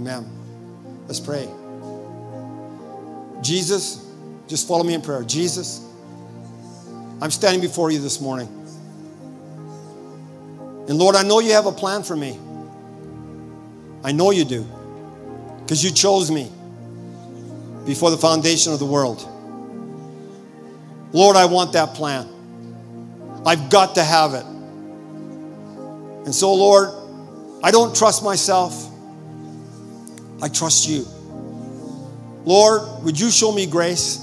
[0.03, 0.26] Amen.
[1.07, 1.48] Let's pray.
[3.40, 4.05] Jesus,
[4.48, 5.22] just follow me in prayer.
[5.22, 5.88] Jesus,
[7.20, 8.48] I'm standing before you this morning.
[10.88, 12.36] And Lord, I know you have a plan for me.
[14.03, 14.66] I know you do.
[15.61, 16.50] Because you chose me
[17.86, 19.24] before the foundation of the world.
[21.12, 22.28] Lord, I want that plan.
[23.46, 24.44] I've got to have it.
[26.24, 26.88] And so, Lord,
[27.62, 28.88] I don't trust myself.
[30.43, 31.07] I trust you.
[32.45, 34.18] Lord, would you show me grace?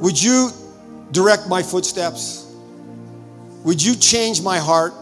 [0.00, 0.50] Would you
[1.10, 2.44] direct my footsteps?
[3.64, 4.94] Would you change my heart?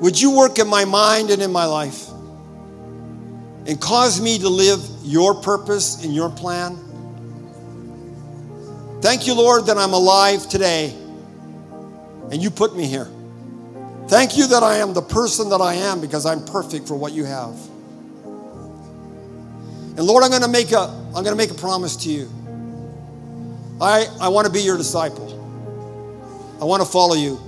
[0.00, 2.08] Would you work in my mind and in my life
[3.68, 6.76] and cause me to live your purpose and your plan?
[9.00, 10.92] Thank you, Lord, that I'm alive today
[12.32, 13.08] and you put me here.
[14.08, 17.12] Thank you that I am the person that I am because I'm perfect for what
[17.12, 17.56] you have.
[19.96, 20.80] And Lord, I'm going to make a
[21.14, 22.30] I'm going to make a promise to you.
[23.80, 25.28] I I want to be your disciple.
[26.60, 27.40] I want to follow you.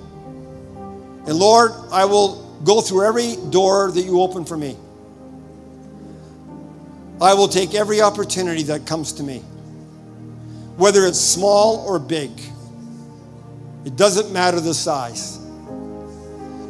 [1.26, 4.76] And Lord, I will go through every door that you open for me.
[7.20, 9.38] I will take every opportunity that comes to me.
[10.76, 12.30] Whether it's small or big.
[13.84, 15.38] It doesn't matter the size.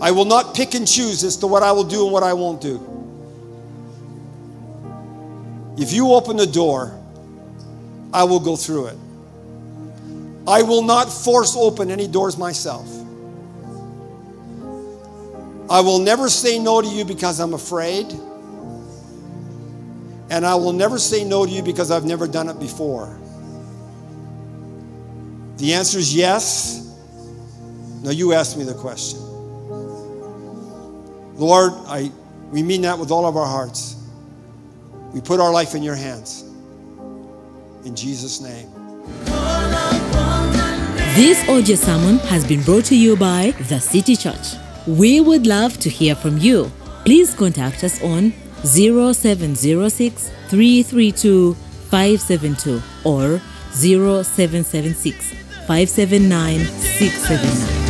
[0.01, 2.35] I will not pick and choose as to what I will do and what I
[2.35, 2.94] won't do.
[5.77, 6.99] If you open the door,
[8.13, 8.99] I will go through it.
[10.47, 12.87] I will not force open any doors myself.
[15.71, 18.13] I will never say no to you because I'm afraid.
[20.31, 23.19] And I will never say no to you because I've never done it before.
[25.57, 26.81] The answer is yes.
[28.03, 29.21] Now you ask me the question.
[31.37, 32.13] Lord, I,
[32.51, 33.97] we mean that with all of our hearts.
[35.15, 36.43] We put our life in your hands.
[37.85, 38.69] In Jesus' name.
[41.15, 44.55] This audio sermon has been brought to you by The City Church.
[44.89, 46.73] We would love to hear from you.
[47.05, 48.33] Please contact us on
[48.65, 53.41] 0706 332 572 or
[53.71, 55.31] 0776
[55.69, 57.84] 579 679.